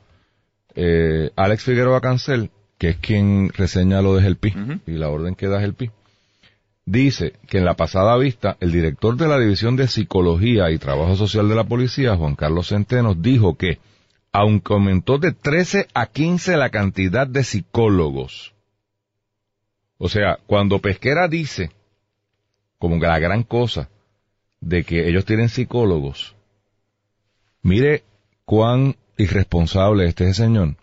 eh, 0.74 1.30
Alex 1.36 1.64
Figueroa 1.64 2.02
Cancel, 2.02 2.50
que 2.80 2.90
es 2.90 2.98
quien 2.98 3.50
reseña 3.50 4.02
lo 4.02 4.16
de 4.16 4.24
Gelpi 4.24 4.56
y 4.88 4.94
la 4.94 5.10
orden 5.10 5.36
que 5.36 5.48
da 5.48 5.60
Gelpi, 5.60 5.92
dice 6.84 7.34
que 7.48 7.60
en 7.60 7.66
la 7.66 7.76
pasada 7.76 8.18
vista 8.18 8.58
el 8.60 8.72
director 8.72 9.16
de 9.18 9.28
la 9.28 9.38
División 9.38 9.76
de 9.76 9.88
Psicología 9.88 10.72
y 10.72 10.80
Trabajo 10.80 11.16
Social 11.16 11.48
de 11.48 11.56
la 11.56 11.66
Policía, 11.66 12.16
Juan 12.16 12.34
Carlos 12.34 12.70
Centenos, 12.70 13.22
dijo 13.22 13.56
que, 13.56 13.78
aunque 14.32 14.74
aumentó 14.74 15.20
de 15.20 15.32
13 15.32 15.90
a 15.94 16.08
15 16.08 16.58
la 16.58 16.72
cantidad 16.72 17.28
de 17.28 17.44
psicólogos, 17.44 18.56
o 20.00 20.10
sea, 20.10 20.40
cuando 20.48 20.80
Pesquera 20.80 21.28
dice 21.28 21.77
como 22.80 22.98
la 22.98 23.20
gran 23.20 23.44
cosa 23.44 23.90
de 24.62 24.84
que 24.84 25.08
ellos 25.08 25.26
tienen 25.26 25.50
psicólogos. 25.50 26.36
Mire 27.62 28.04
cuán 28.46 28.96
irresponsable 29.18 30.04
es 30.04 30.10
este 30.10 30.34
señor, 30.34 30.76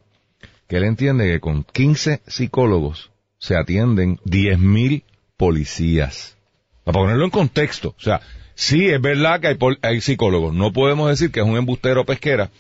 que 0.69 0.77
él 0.77 0.85
entiende 0.85 1.27
que 1.27 1.41
con 1.41 1.65
15 1.65 2.23
psicólogos 2.27 3.11
se 3.39 3.57
atienden 3.57 4.19
10.000 4.19 5.03
policías. 5.37 6.37
Para 6.85 6.99
ponerlo 6.99 7.25
en 7.25 7.31
contexto, 7.31 7.95
o 7.97 8.01
sea, 8.01 8.21
sí 8.55 8.89
es 8.89 9.01
verdad 9.01 9.41
que 9.41 9.49
hay, 9.49 9.59
hay 9.83 10.01
psicólogos, 10.01 10.55
no 10.55 10.73
podemos 10.73 11.09
decir 11.09 11.31
que 11.31 11.41
es 11.41 11.47
un 11.47 11.57
embustero 11.57 12.05
pesquera 12.05 12.51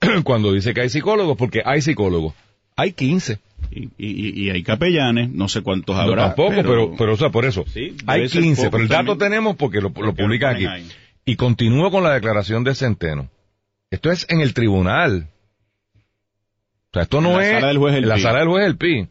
cuando 0.24 0.52
dice 0.52 0.74
que 0.74 0.82
hay 0.82 0.90
psicólogos, 0.90 1.36
porque 1.36 1.62
hay 1.64 1.80
psicólogos, 1.80 2.34
hay 2.76 2.92
15. 2.92 3.38
Y, 3.70 3.90
y, 3.98 4.50
hay 4.50 4.62
capellanes, 4.62 5.30
no 5.30 5.48
sé 5.48 5.62
cuántos 5.62 5.96
habrá. 5.96 6.28
tampoco, 6.28 6.54
pero, 6.56 6.94
pero, 6.96 7.14
o 7.14 7.16
sea, 7.16 7.30
por 7.30 7.44
eso. 7.44 7.64
hay 8.06 8.28
15, 8.28 8.70
pero 8.70 8.82
el 8.82 8.88
dato 8.88 9.16
tenemos 9.16 9.56
porque 9.56 9.80
lo, 9.80 9.92
lo 9.94 10.14
publican 10.14 10.56
aquí. 10.56 10.66
Y 11.24 11.36
continúo 11.36 11.90
con 11.90 12.04
la 12.04 12.12
declaración 12.12 12.64
de 12.64 12.74
Centeno. 12.74 13.28
Esto 13.90 14.10
es 14.10 14.26
en 14.28 14.40
el 14.40 14.54
tribunal. 14.54 15.28
O 15.94 16.92
sea, 16.92 17.02
esto 17.02 17.20
no 17.20 17.40
es 17.40 17.50
en 17.50 18.08
la 18.08 18.18
sala 18.18 18.38
del 18.38 18.48
juez 18.48 18.64
del 18.64 18.76
PI. 18.76 19.08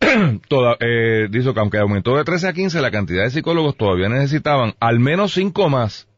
Toda, 0.48 0.76
eh, 0.80 1.28
dice 1.30 1.52
que 1.52 1.60
aunque 1.60 1.78
aumentó 1.78 2.16
de 2.16 2.24
13 2.24 2.48
a 2.48 2.52
15 2.52 2.80
la 2.80 2.90
cantidad 2.90 3.24
de 3.24 3.30
psicólogos, 3.30 3.76
todavía 3.76 4.08
necesitaban 4.08 4.74
al 4.80 4.98
menos 4.98 5.34
5 5.34 5.68
más. 5.68 6.08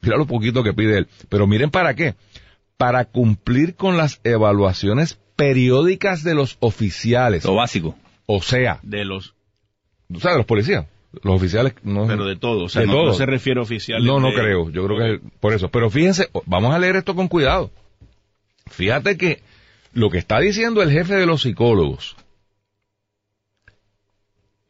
Mira 0.00 0.16
lo 0.16 0.26
poquito 0.26 0.62
que 0.62 0.74
pide 0.74 0.98
él. 0.98 1.08
Pero 1.28 1.46
miren 1.46 1.70
para 1.70 1.94
qué. 1.94 2.14
Para 2.76 3.04
cumplir 3.04 3.76
con 3.76 3.96
las 3.96 4.20
evaluaciones 4.24 5.18
periódicas 5.42 6.22
de 6.22 6.34
los 6.34 6.56
oficiales. 6.60 7.44
Lo 7.44 7.56
básico. 7.56 7.96
O 8.26 8.40
sea. 8.40 8.78
De 8.82 9.04
los. 9.04 9.34
O 10.14 10.20
sea, 10.20 10.30
de 10.30 10.36
los 10.36 10.46
policías. 10.46 10.86
Los 11.22 11.34
oficiales 11.34 11.74
no. 11.82 12.06
Pero 12.06 12.26
de 12.26 12.36
todo. 12.36 12.64
O 12.64 12.68
sea, 12.68 12.86
no, 12.86 13.12
se 13.12 13.26
refiere 13.26 13.58
a 13.58 13.64
oficiales. 13.64 14.06
No, 14.06 14.20
no 14.20 14.32
creo. 14.32 14.70
Yo 14.70 14.86
creo 14.86 14.98
que 14.98 15.14
es 15.14 15.32
por 15.40 15.52
eso. 15.52 15.68
Pero 15.68 15.90
fíjense, 15.90 16.28
vamos 16.46 16.72
a 16.72 16.78
leer 16.78 16.94
esto 16.94 17.16
con 17.16 17.26
cuidado. 17.26 17.72
Fíjate 18.70 19.16
que 19.16 19.42
lo 19.92 20.10
que 20.10 20.18
está 20.18 20.38
diciendo 20.38 20.80
el 20.80 20.92
jefe 20.92 21.16
de 21.16 21.26
los 21.26 21.42
psicólogos 21.42 22.16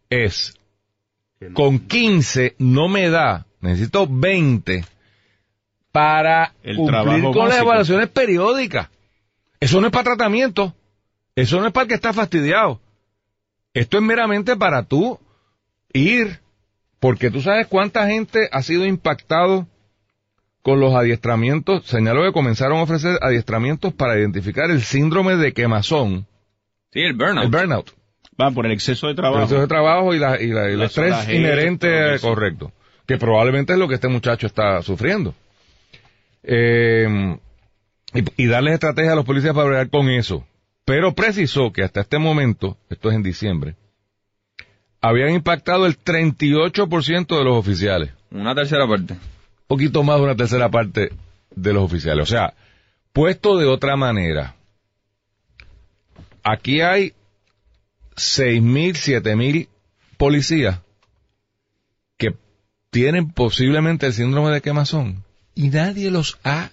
es, 0.09 0.59
con 1.53 1.81
15 1.81 2.57
no 2.59 2.89
me 2.89 3.11
da, 3.11 3.47
necesito 3.61 4.09
20 4.11 4.85
para 5.93 6.55
cumplir 6.65 7.25
con 7.25 7.49
las 7.49 7.61
evaluaciones 7.61 8.09
periódicas. 8.09 8.89
Eso 9.63 9.81
no 9.81 9.87
es 9.87 9.93
para 9.93 10.17
tratamiento. 10.17 10.75
Eso 11.37 11.61
no 11.61 11.69
es 11.69 11.73
para 11.73 11.83
el 11.85 11.89
que 11.89 11.95
está 11.95 12.13
fastidiado. 12.13 12.81
Esto 13.73 13.99
es 13.99 14.03
meramente 14.03 14.57
para 14.57 14.83
tú 14.83 15.21
ir, 15.93 16.41
porque 16.99 17.31
tú 17.31 17.41
sabes 17.41 17.69
cuánta 17.69 18.09
gente 18.09 18.49
ha 18.51 18.61
sido 18.63 18.85
impactado 18.85 19.69
con 20.63 20.81
los 20.81 20.93
adiestramientos. 20.97 21.87
Señalo 21.87 22.25
que 22.25 22.33
comenzaron 22.33 22.79
a 22.79 22.83
ofrecer 22.83 23.21
adiestramientos 23.23 23.95
para 23.95 24.19
identificar 24.19 24.69
el 24.69 24.83
síndrome 24.83 25.37
de 25.37 25.53
quemazón. 25.53 26.27
Sí, 26.93 26.99
el 27.03 27.13
burnout. 27.13 27.45
El 27.45 27.51
burnout. 27.53 27.91
Va 28.41 28.51
por 28.51 28.67
el 28.67 28.73
exceso 28.73 29.07
de 29.07 29.15
trabajo. 29.15 29.37
El 29.37 29.43
exceso 29.45 29.61
de 29.61 29.69
trabajo 29.69 30.13
y, 30.13 30.19
la, 30.19 30.43
y, 30.43 30.51
el 30.51 30.83
estrés 30.83 31.29
inherente, 31.29 32.19
correcto. 32.21 32.73
Que 33.07 33.17
probablemente 33.17 33.75
es 33.75 33.79
lo 33.79 33.87
que 33.87 33.95
este 33.95 34.09
muchacho 34.09 34.49
está 34.49 34.83
sufriendo. 34.83 35.37
Eh, 36.43 37.39
y, 38.15 38.47
darles 38.47 38.75
estrategia 38.75 39.13
a 39.13 39.17
los 39.17 39.25
policías 39.25 39.55
para 39.55 39.67
bregar 39.67 39.91
con 39.91 40.09
eso. 40.09 40.47
Pero 40.85 41.15
precisó 41.15 41.73
que 41.73 41.83
hasta 41.83 42.01
este 42.01 42.19
momento, 42.19 42.77
esto 42.91 43.11
es 43.11 43.17
en 43.17 43.23
diciembre, 43.23 43.77
habían 45.01 45.31
impactado 45.31 45.87
el 45.87 45.99
38% 45.99 47.39
de 47.39 47.45
los 47.45 47.57
oficiales. 47.57 48.11
Una 48.31 48.55
tercera 48.55 48.87
parte. 48.87 49.15
Un 49.15 49.21
poquito 49.67 50.03
más 50.03 50.19
de 50.19 50.25
una 50.25 50.37
tercera 50.37 50.71
parte 50.71 51.11
de 51.55 51.73
los 51.73 51.83
oficiales. 51.83 52.23
O 52.25 52.27
sea, 52.31 52.55
puesto 53.13 53.57
de 53.59 53.67
otra 53.67 53.97
manera, 53.97 54.57
aquí 56.43 56.81
hay 56.81 57.15
seis 58.17 58.61
mil, 58.61 58.97
siete 58.97 59.37
mil 59.37 59.69
policías 60.17 60.81
que 62.19 62.35
tienen 62.91 63.31
posiblemente 63.31 64.07
el 64.07 64.13
síndrome 64.13 64.51
de 64.51 64.61
quemazón 64.61 65.25
y 65.55 65.69
nadie 65.69 66.11
los 66.11 66.39
ha 66.45 66.71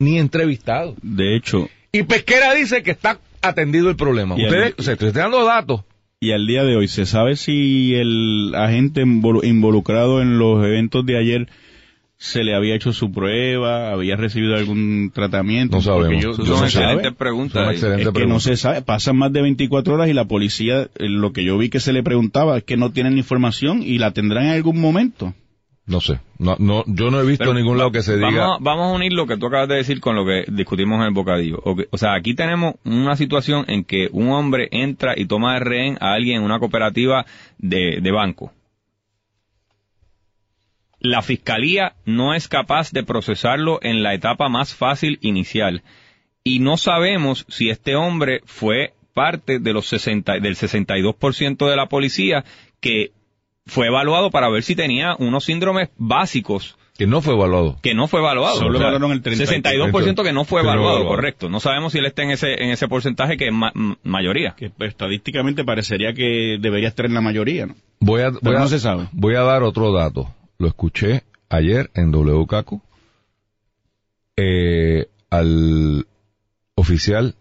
ni 0.00 0.18
entrevistado. 0.18 0.96
De 1.02 1.36
hecho, 1.36 1.68
Y 1.92 2.02
Pesquera 2.02 2.54
dice 2.54 2.82
que 2.82 2.90
está 2.90 3.20
atendido 3.42 3.88
el 3.90 3.96
problema. 3.96 4.34
Ustedes, 4.34 4.74
o 4.78 4.82
sea, 4.82 4.94
estoy 4.94 5.12
dando 5.12 5.44
datos. 5.44 5.82
y 6.20 6.32
al 6.32 6.46
día 6.46 6.64
de 6.64 6.76
hoy, 6.76 6.86
¿se 6.88 7.06
sabe 7.06 7.36
si 7.36 7.94
el 7.94 8.52
agente 8.54 9.02
involu- 9.04 9.42
involucrado 9.46 10.20
en 10.20 10.38
los 10.38 10.64
eventos 10.64 11.06
de 11.06 11.16
ayer 11.18 11.48
se 12.18 12.44
le 12.44 12.54
había 12.54 12.74
hecho 12.74 12.92
su 12.92 13.10
prueba, 13.10 13.90
había 13.92 14.16
recibido 14.16 14.54
algún 14.54 15.10
tratamiento? 15.14 15.76
No 15.76 15.82
sabemos. 15.82 16.22
Yo- 16.22 16.34
son 16.34 16.46
no 16.46 16.64
excelentes 16.64 17.12
Es 17.12 17.16
preguntas. 17.16 17.72
excelente 17.72 18.02
Es 18.02 18.08
que 18.10 18.26
no 18.26 18.38
se 18.40 18.56
sabe, 18.58 18.82
pasan 18.82 19.16
más 19.16 19.32
de 19.32 19.40
24 19.42 19.94
horas 19.94 20.08
y 20.10 20.12
la 20.12 20.26
policía, 20.26 20.82
eh, 20.82 21.08
lo 21.08 21.32
que 21.32 21.42
yo 21.44 21.56
vi 21.56 21.70
que 21.70 21.80
se 21.80 21.92
le 21.94 22.02
preguntaba 22.02 22.58
es 22.58 22.64
que 22.64 22.76
no 22.76 22.92
tienen 22.92 23.16
información 23.16 23.82
y 23.82 23.96
la 23.98 24.10
tendrán 24.12 24.44
en 24.44 24.50
algún 24.52 24.78
momento. 24.80 25.32
No 25.90 26.00
sé. 26.00 26.20
No, 26.38 26.54
no, 26.60 26.84
yo 26.86 27.10
no 27.10 27.20
he 27.20 27.26
visto 27.26 27.44
Pero 27.44 27.54
ningún 27.54 27.76
lado 27.76 27.90
que 27.90 28.02
se 28.02 28.14
vamos, 28.16 28.30
diga. 28.30 28.44
a- 28.54 28.58
Vamos 28.60 28.92
a 28.92 28.94
unir 28.94 29.12
lo 29.12 29.26
que 29.26 29.36
tú 29.36 29.46
acabas 29.46 29.68
de 29.68 29.74
decir 29.74 30.00
con 30.00 30.14
lo 30.14 30.24
que 30.24 30.44
discutimos 30.48 31.00
en 31.00 31.06
el 31.08 31.12
bocadillo. 31.12 31.60
O 31.90 31.98
sea, 31.98 32.14
aquí 32.14 32.34
tenemos 32.34 32.74
una 32.84 33.16
situación 33.16 33.64
en 33.68 33.82
que 33.84 34.08
un 34.12 34.28
hombre 34.30 34.68
entra 34.70 35.14
y 35.16 35.26
toma 35.26 35.54
de 35.54 35.60
rehén 35.60 35.98
a 36.00 36.12
alguien 36.12 36.36
en 36.38 36.42
una 36.44 36.60
cooperativa 36.60 37.26
de, 37.58 37.98
de 38.00 38.10
banco. 38.12 38.52
La 41.00 41.22
fiscalía 41.22 41.94
no 42.04 42.34
es 42.34 42.46
capaz 42.46 42.92
de 42.92 43.02
procesarlo 43.02 43.78
en 43.82 44.02
la 44.02 44.14
etapa 44.14 44.48
más 44.48 44.74
fácil 44.74 45.18
inicial. 45.22 45.82
Y 46.44 46.58
no 46.60 46.76
sabemos 46.76 47.46
si 47.48 47.70
este 47.70 47.96
hombre 47.96 48.42
fue 48.44 48.92
parte 49.14 49.58
de 49.58 49.72
los 49.72 49.86
60, 49.86 50.34
del 50.40 50.56
62% 50.56 51.68
de 51.68 51.76
la 51.76 51.86
policía 51.86 52.44
que 52.80 53.12
fue 53.70 53.86
evaluado 53.86 54.30
para 54.30 54.48
ver 54.50 54.62
si 54.62 54.74
tenía 54.76 55.14
unos 55.18 55.44
síndromes 55.44 55.88
básicos 55.96 56.76
Que 56.98 57.06
no 57.06 57.22
fue 57.22 57.32
evaluado. 57.34 57.78
que 57.82 57.94
no 57.94 58.06
fue 58.08 58.20
evaluado. 58.20 58.56
Solo 58.56 58.78
evaluaron 58.78 59.12
el 59.12 59.22
30. 59.22 59.44
62% 59.46 60.22
que 60.22 60.32
no 60.34 60.44
fue 60.44 60.60
evaluado, 60.60 60.90
evaluado. 60.98 61.08
correcto. 61.16 61.48
No 61.48 61.58
sabemos 61.60 61.92
si 61.92 61.98
él 61.98 62.06
está 62.06 62.22
en 62.24 62.30
ese, 62.32 62.62
en 62.62 62.70
ese 62.70 62.88
porcentaje 62.88 63.36
que 63.38 63.46
es 63.48 63.52
ma- 63.54 63.72
mayoría. 64.02 64.54
Que 64.56 64.68
pues, 64.70 64.90
estadísticamente 64.90 65.64
parecería 65.64 66.12
que 66.12 66.58
debería 66.60 66.88
estar 66.88 67.06
en 67.06 67.14
la 67.14 67.20
mayoría, 67.22 67.66
¿no? 67.66 67.74
Voy 68.00 68.20
a, 68.22 68.30
voy 68.30 68.40
Pero 68.42 68.58
a- 68.58 68.60
no 68.60 68.68
se 68.68 68.78
sabe. 68.80 69.08
Voy 69.12 69.34
a 69.36 69.40
dar 69.42 69.62
otro 69.62 69.92
dato. 69.92 70.34
Lo 70.58 70.68
escuché 70.68 71.22
ayer 71.48 71.90
en 71.94 72.10
WKQ 72.12 72.82
eh, 74.36 75.06
al 75.30 76.06
oficial 76.74 77.34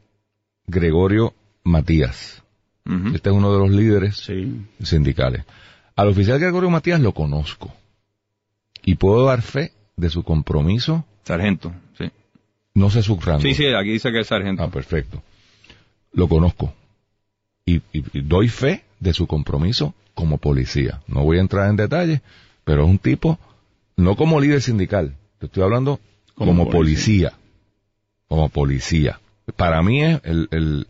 Gregorio 0.68 1.34
Matías. 1.64 2.44
Ujú. 2.86 3.16
Este 3.16 3.30
es 3.30 3.36
uno 3.36 3.52
de 3.54 3.60
los 3.60 3.70
líderes 3.72 4.18
Sí. 4.18 4.62
sindicales. 4.82 5.44
Al 6.00 6.08
oficial 6.08 6.40
Gregorio 6.40 6.70
Matías 6.70 7.02
lo 7.02 7.14
conozco 7.14 7.74
y 8.84 8.96
puedo 8.96 9.26
dar 9.26 9.42
fe 9.42 9.74
de 9.98 10.10
su 10.10 10.24
compromiso. 10.24 11.04
Sargento, 11.26 11.74
sí. 11.98 12.10
No 12.74 12.90
sé 12.90 13.04
su 13.04 13.20
rango. 13.20 13.42
Sí, 13.42 13.54
sí, 13.54 13.66
aquí 13.68 13.90
dice 13.92 14.10
que 14.14 14.22
es 14.22 14.28
sargento. 14.28 14.64
Ah, 14.64 14.70
perfecto. 14.72 15.22
Lo 16.14 16.30
conozco. 16.30 16.74
Y, 17.66 17.78
y- 17.92 18.04
y 18.14 18.22
doy 18.22 18.48
fe 18.48 18.86
de 19.02 19.12
su 19.14 19.28
compromiso 19.28 19.94
como 20.14 20.38
policía. 20.38 21.02
No 21.08 21.26
voy 21.26 21.38
a 21.38 21.42
entrar 21.42 21.70
en 21.70 21.76
detalles, 21.76 22.22
pero 22.64 22.84
es 22.86 22.90
un 22.90 23.00
tipo, 23.00 23.38
no 23.98 24.16
como 24.16 24.40
líder 24.40 24.62
sindical, 24.62 25.18
te 25.40 25.48
estoy 25.48 25.64
hablando 25.64 26.00
como, 26.34 26.52
Como 26.54 26.70
policía. 26.70 27.34
Como 28.30 28.48
policía. 28.48 29.20
Para 29.58 29.82
mí 29.84 30.02
es 30.02 30.22
el, 30.24 30.48
el, 30.52 30.88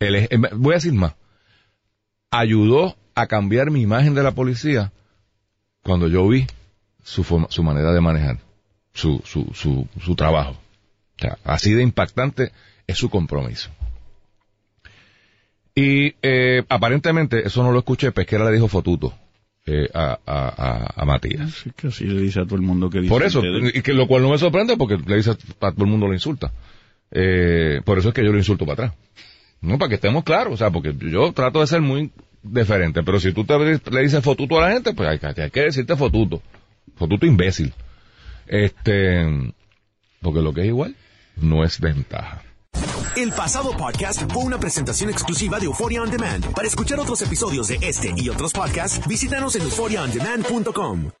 el- 0.00 0.16
eh, 0.16 0.28
voy 0.56 0.72
a 0.72 0.78
decir 0.78 0.94
más, 0.94 1.14
ayudó 2.30 2.96
a 3.14 3.26
cambiar 3.26 3.70
mi 3.70 3.80
imagen 3.82 4.14
de 4.14 4.22
la 4.22 4.32
policía 4.32 4.92
cuando 5.82 6.08
yo 6.08 6.26
vi 6.28 6.46
su, 7.02 7.24
forma- 7.24 7.48
su 7.50 7.62
manera 7.62 7.92
de 7.92 8.00
manejar, 8.00 8.38
su, 8.92 9.20
su, 9.24 9.50
su, 9.54 9.86
su 10.04 10.14
trabajo. 10.14 10.52
O 11.18 11.20
sea, 11.20 11.38
así 11.44 11.72
de 11.72 11.82
impactante 11.82 12.52
es 12.86 12.98
su 12.98 13.10
compromiso. 13.10 13.70
Y 15.74 16.14
eh, 16.22 16.62
aparentemente, 16.68 17.46
eso 17.46 17.62
no 17.62 17.72
lo 17.72 17.78
escuché, 17.78 18.12
Pesquera 18.12 18.44
le 18.44 18.52
dijo 18.52 18.68
fotuto 18.68 19.14
eh, 19.64 19.88
a, 19.94 20.18
a, 20.26 20.92
a, 21.00 21.04
Matías. 21.06 21.64
Que 21.76 21.88
así 21.88 22.04
le 22.04 22.20
dice 22.20 22.40
a 22.40 22.44
todo 22.44 22.56
el 22.56 22.62
mundo 22.62 22.90
que 22.90 22.98
dice. 23.00 23.08
Por 23.10 23.22
eso, 23.22 23.42
y 23.44 23.80
que 23.82 23.94
lo 23.94 24.06
cual 24.06 24.22
no 24.22 24.30
me 24.30 24.38
sorprende 24.38 24.76
porque 24.76 24.98
le 24.98 25.16
dice 25.16 25.30
a 25.30 25.34
todo 25.34 25.84
el 25.84 25.86
mundo 25.86 26.06
lo 26.08 26.12
insulta. 26.12 26.52
Eh, 27.10 27.80
por 27.84 27.98
eso 27.98 28.08
es 28.08 28.14
que 28.14 28.24
yo 28.24 28.32
lo 28.32 28.38
insulto 28.38 28.66
para 28.66 28.86
atrás. 28.86 28.98
No, 29.62 29.78
para 29.78 29.88
que 29.90 29.94
estemos 29.94 30.24
claros, 30.24 30.54
o 30.54 30.56
sea, 30.56 30.70
porque 30.70 30.94
yo 30.98 31.32
trato 31.32 31.60
de 31.60 31.66
ser 31.66 31.80
muy 31.80 32.10
diferente, 32.42 33.02
pero 33.02 33.20
si 33.20 33.32
tú 33.32 33.44
te, 33.44 33.58
le 33.58 34.02
dices 34.02 34.22
fotuto 34.22 34.58
a 34.58 34.68
la 34.68 34.74
gente, 34.74 34.92
pues 34.94 35.08
hay, 35.08 35.42
hay 35.42 35.50
que 35.50 35.60
decirte 35.60 35.96
fotuto. 35.96 36.42
Fotuto 36.96 37.26
imbécil. 37.26 37.72
Este, 38.46 39.52
porque 40.20 40.40
lo 40.40 40.52
que 40.52 40.62
es 40.62 40.66
igual 40.68 40.94
no 41.36 41.64
es 41.64 41.80
ventaja. 41.80 42.42
El 43.16 43.30
pasado 43.32 43.76
podcast 43.76 44.22
fue 44.32 44.42
una 44.42 44.58
presentación 44.58 45.10
exclusiva 45.10 45.58
de 45.58 45.66
Euphoria 45.66 46.02
On 46.02 46.10
Demand. 46.10 46.46
Para 46.54 46.66
escuchar 46.66 46.98
otros 46.98 47.20
episodios 47.22 47.68
de 47.68 47.78
este 47.82 48.12
y 48.16 48.28
otros 48.28 48.52
podcasts, 48.52 49.06
visítanos 49.06 49.54
en 49.56 49.62
euphoriaondemand.com. 49.62 51.10